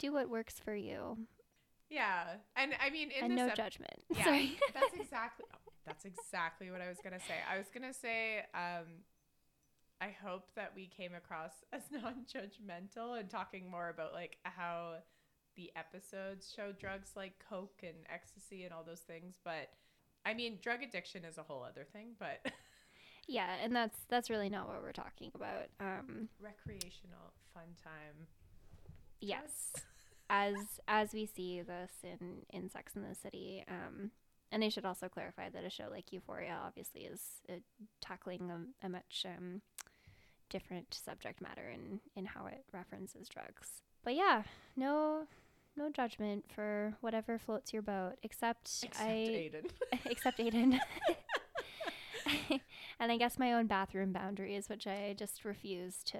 [0.00, 1.18] Do what works for you,
[1.88, 2.36] Yeah.
[2.56, 3.94] And I mean, in and this no ep- judgment.
[4.16, 4.58] Yeah, Sorry.
[4.74, 5.44] that's exactly
[5.86, 7.34] that's exactly what I was gonna say.
[7.52, 9.04] I was gonna say, um,
[10.00, 14.96] I hope that we came across as non-judgmental and talking more about like how
[15.56, 19.38] the episodes show drugs like coke and ecstasy and all those things.
[19.44, 19.70] But
[20.24, 22.14] I mean, drug addiction is a whole other thing.
[22.18, 22.46] But
[23.26, 25.68] Yeah, and that's that's really not what we're talking about.
[25.80, 28.26] Um, recreational fun time.
[29.20, 29.72] yes,
[30.30, 30.54] as
[30.88, 33.64] as we see this in in Sex and the City.
[33.68, 34.12] Um,
[34.52, 37.54] and I should also clarify that a show like Euphoria obviously is uh,
[38.00, 39.60] tackling a, a much um,
[40.48, 43.82] different subject matter in in how it references drugs.
[44.04, 44.44] But yeah,
[44.76, 45.26] no
[45.76, 49.70] no judgment for whatever floats your boat, except, Except I Aiden.
[50.06, 50.78] except Aiden.
[53.00, 56.18] and I guess my own bathroom boundaries, which I just refuse to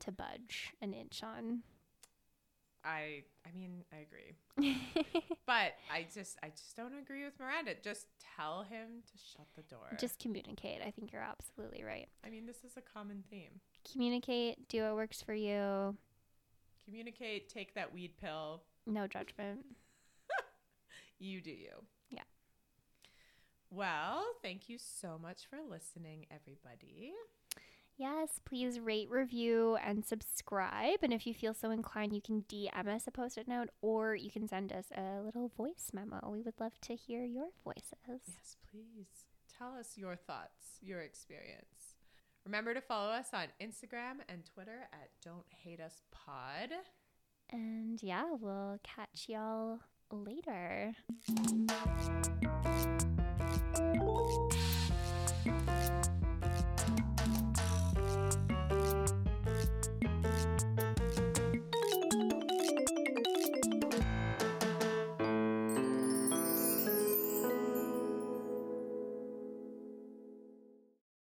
[0.00, 1.62] to budge an inch on.
[2.84, 4.76] I I mean I agree.
[5.46, 7.72] But I just I just don't agree with Miranda.
[7.82, 8.06] Just
[8.36, 9.96] tell him to shut the door.
[10.00, 10.80] just communicate.
[10.86, 12.08] I think you're absolutely right.
[12.24, 13.60] I mean this is a common theme.
[13.90, 15.96] Communicate, do what works for you.
[16.84, 18.62] Communicate, take that weed pill.
[18.86, 19.60] No judgment.
[21.18, 21.84] You do you.
[22.10, 22.22] Yeah.
[23.70, 27.12] Well, thank you so much for listening, everybody.
[28.02, 30.98] Yes, please rate, review, and subscribe.
[31.02, 34.16] And if you feel so inclined, you can DM us a post it note or
[34.16, 36.18] you can send us a little voice memo.
[36.28, 37.92] We would love to hear your voices.
[38.08, 39.06] Yes, please.
[39.56, 41.94] Tell us your thoughts, your experience.
[42.44, 46.70] Remember to follow us on Instagram and Twitter at Don't Hate Us Pod.
[47.52, 49.78] And yeah, we'll catch y'all
[50.10, 50.96] later.